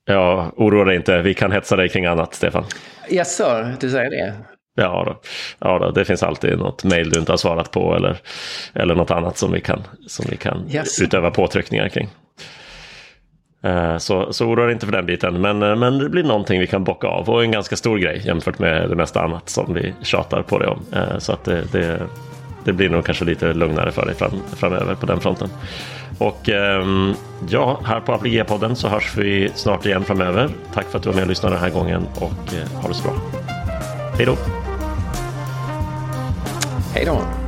Ja, 0.05 0.51
oroa 0.55 0.85
dig 0.85 0.95
inte. 0.95 1.21
Vi 1.21 1.33
kan 1.33 1.51
hetsa 1.51 1.75
dig 1.75 1.89
kring 1.89 2.05
annat, 2.05 2.33
Stefan. 2.33 2.63
Jaså, 3.09 3.65
du 3.79 3.89
säger 3.89 4.09
det? 4.09 4.33
Ja, 4.75 5.03
då. 5.05 5.21
ja 5.59 5.79
då, 5.79 5.91
det 5.91 6.05
finns 6.05 6.23
alltid 6.23 6.57
något 6.57 6.83
mejl 6.83 7.09
du 7.09 7.19
inte 7.19 7.31
har 7.31 7.37
svarat 7.37 7.71
på 7.71 7.95
eller, 7.95 8.17
eller 8.73 8.95
något 8.95 9.11
annat 9.11 9.37
som 9.37 9.51
vi 9.51 9.61
kan, 9.61 9.83
som 10.07 10.25
vi 10.29 10.37
kan 10.37 10.69
utöva 11.01 11.31
påtryckningar 11.31 11.89
kring. 11.89 12.09
Eh, 13.63 13.97
så, 13.97 14.33
så 14.33 14.45
oroa 14.45 14.65
dig 14.65 14.73
inte 14.73 14.85
för 14.85 14.93
den 14.93 15.05
biten, 15.05 15.41
men, 15.41 15.63
eh, 15.63 15.75
men 15.75 15.97
det 15.97 16.09
blir 16.09 16.23
någonting 16.23 16.59
vi 16.59 16.67
kan 16.67 16.83
bocka 16.83 17.07
av 17.07 17.29
och 17.29 17.43
en 17.43 17.51
ganska 17.51 17.75
stor 17.75 17.97
grej 17.97 18.21
jämfört 18.25 18.59
med 18.59 18.89
det 18.89 18.95
mesta 18.95 19.21
annat 19.21 19.49
som 19.49 19.73
vi 19.73 19.93
tjatar 20.03 20.41
på 20.41 20.59
dig 20.59 20.67
om. 20.67 20.79
Eh, 20.93 21.17
så 21.17 21.33
att 21.33 21.43
det, 21.43 21.71
det, 21.71 21.99
det 22.63 22.73
blir 22.73 22.89
nog 22.89 23.05
kanske 23.05 23.25
lite 23.25 23.53
lugnare 23.53 23.91
för 23.91 24.05
dig 24.05 24.15
fram, 24.15 24.31
framöver 24.55 24.95
på 24.95 25.05
den 25.05 25.19
fronten. 25.19 25.49
Och 26.21 26.49
ehm, 26.49 27.13
ja, 27.49 27.79
här 27.85 27.99
på 27.99 28.11
APG-podden 28.11 28.75
så 28.75 28.87
hörs 28.87 29.17
vi 29.17 29.51
snart 29.55 29.85
igen 29.85 30.03
framöver. 30.03 30.49
Tack 30.73 30.85
för 30.85 30.97
att 30.97 31.03
du 31.03 31.09
var 31.09 31.15
med 31.15 31.23
och 31.23 31.29
lyssnade 31.29 31.55
den 31.55 31.63
här 31.63 31.69
gången 31.69 32.07
och 32.15 32.53
eh, 32.53 32.81
ha 32.81 32.87
det 32.87 32.93
så 32.93 33.03
bra. 33.03 33.13
Hej 34.17 34.25
då! 34.25 34.37
Hej 36.93 37.05
då! 37.05 37.40